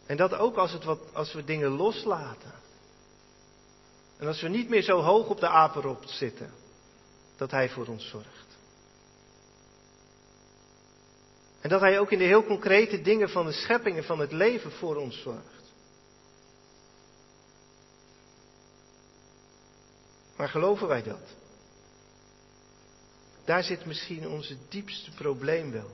En 0.07 0.17
dat 0.17 0.35
ook 0.35 0.57
als, 0.57 0.73
het 0.73 0.85
wat, 0.85 1.01
als 1.13 1.33
we 1.33 1.45
dingen 1.45 1.69
loslaten. 1.71 2.53
En 4.19 4.27
als 4.27 4.41
we 4.41 4.49
niet 4.49 4.69
meer 4.69 4.83
zo 4.83 5.01
hoog 5.01 5.29
op 5.29 5.41
de 5.41 5.49
apenrop 5.49 6.05
zitten, 6.05 6.51
dat 7.37 7.51
Hij 7.51 7.69
voor 7.69 7.87
ons 7.87 8.09
zorgt. 8.09 8.59
En 11.61 11.69
dat 11.69 11.81
Hij 11.81 11.99
ook 11.99 12.11
in 12.11 12.19
de 12.19 12.25
heel 12.25 12.45
concrete 12.45 13.01
dingen 13.01 13.29
van 13.29 13.47
de 13.47 13.53
schepping 13.53 13.97
en 13.97 14.05
van 14.05 14.19
het 14.19 14.33
leven 14.33 14.73
voor 14.73 14.97
ons 14.97 15.23
zorgt. 15.23 15.60
Maar 20.41 20.49
geloven 20.49 20.89
wij 20.89 21.03
dat? 21.03 21.37
Daar 23.45 23.63
zit 23.63 23.87
misschien 23.87 24.29
onze 24.29 24.57
diepste 24.69 25.11
probleem 25.11 25.71
wel. 25.71 25.91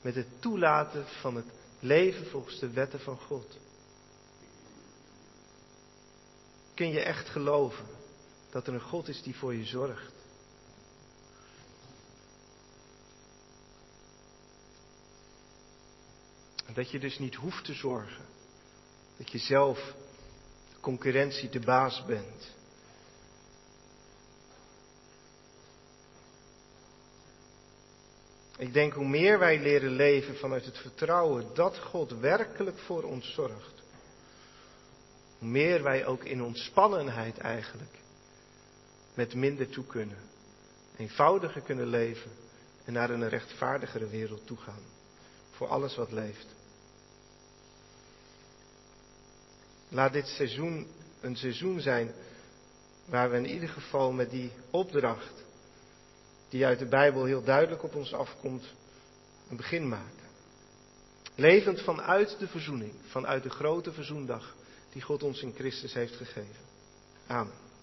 Met 0.00 0.14
het 0.14 0.26
toelaten 0.40 1.06
van 1.06 1.36
het 1.36 1.46
leven 1.80 2.26
volgens 2.26 2.58
de 2.58 2.70
wetten 2.70 3.00
van 3.00 3.16
God. 3.16 3.58
Kun 6.74 6.88
je 6.88 7.00
echt 7.00 7.28
geloven 7.28 7.86
dat 8.50 8.66
er 8.66 8.74
een 8.74 8.80
God 8.80 9.08
is 9.08 9.22
die 9.22 9.36
voor 9.36 9.54
je 9.54 9.64
zorgt? 9.64 10.12
Dat 16.72 16.90
je 16.90 16.98
dus 16.98 17.18
niet 17.18 17.34
hoeft 17.34 17.64
te 17.64 17.74
zorgen. 17.74 18.24
Dat 19.16 19.30
je 19.30 19.38
zelf 19.38 19.78
de 20.70 20.80
concurrentie 20.80 21.48
de 21.48 21.60
baas 21.60 22.04
bent. 22.04 22.52
Ik 28.64 28.72
denk 28.72 28.92
hoe 28.92 29.08
meer 29.08 29.38
wij 29.38 29.60
leren 29.60 29.90
leven 29.90 30.36
vanuit 30.36 30.64
het 30.64 30.78
vertrouwen 30.78 31.46
dat 31.54 31.78
God 31.78 32.18
werkelijk 32.20 32.78
voor 32.78 33.02
ons 33.02 33.32
zorgt, 33.34 33.82
hoe 35.38 35.48
meer 35.48 35.82
wij 35.82 36.06
ook 36.06 36.24
in 36.24 36.42
ontspannenheid 36.42 37.38
eigenlijk 37.38 37.98
met 39.14 39.34
minder 39.34 39.68
toe 39.68 39.86
kunnen, 39.86 40.16
eenvoudiger 40.96 41.60
kunnen 41.60 41.86
leven 41.86 42.30
en 42.84 42.92
naar 42.92 43.10
een 43.10 43.28
rechtvaardigere 43.28 44.08
wereld 44.08 44.46
toe 44.46 44.56
gaan 44.56 44.82
voor 45.50 45.68
alles 45.68 45.96
wat 45.96 46.12
leeft. 46.12 46.46
Laat 49.88 50.12
dit 50.12 50.26
seizoen 50.26 50.86
een 51.20 51.36
seizoen 51.36 51.80
zijn 51.80 52.14
waar 53.06 53.30
we 53.30 53.36
in 53.36 53.48
ieder 53.48 53.68
geval 53.68 54.12
met 54.12 54.30
die 54.30 54.52
opdracht 54.70 55.43
die 56.54 56.66
uit 56.66 56.78
de 56.78 56.86
Bijbel 56.86 57.24
heel 57.24 57.44
duidelijk 57.44 57.82
op 57.82 57.94
ons 57.94 58.12
afkomt, 58.12 58.64
een 59.50 59.56
begin 59.56 59.88
maken. 59.88 60.24
Levend 61.34 61.80
vanuit 61.80 62.36
de 62.38 62.48
verzoening, 62.48 62.92
vanuit 63.06 63.42
de 63.42 63.50
grote 63.50 63.92
verzoendag 63.92 64.54
die 64.92 65.02
God 65.02 65.22
ons 65.22 65.42
in 65.42 65.52
Christus 65.54 65.94
heeft 65.94 66.14
gegeven. 66.14 66.64
Amen. 67.26 67.73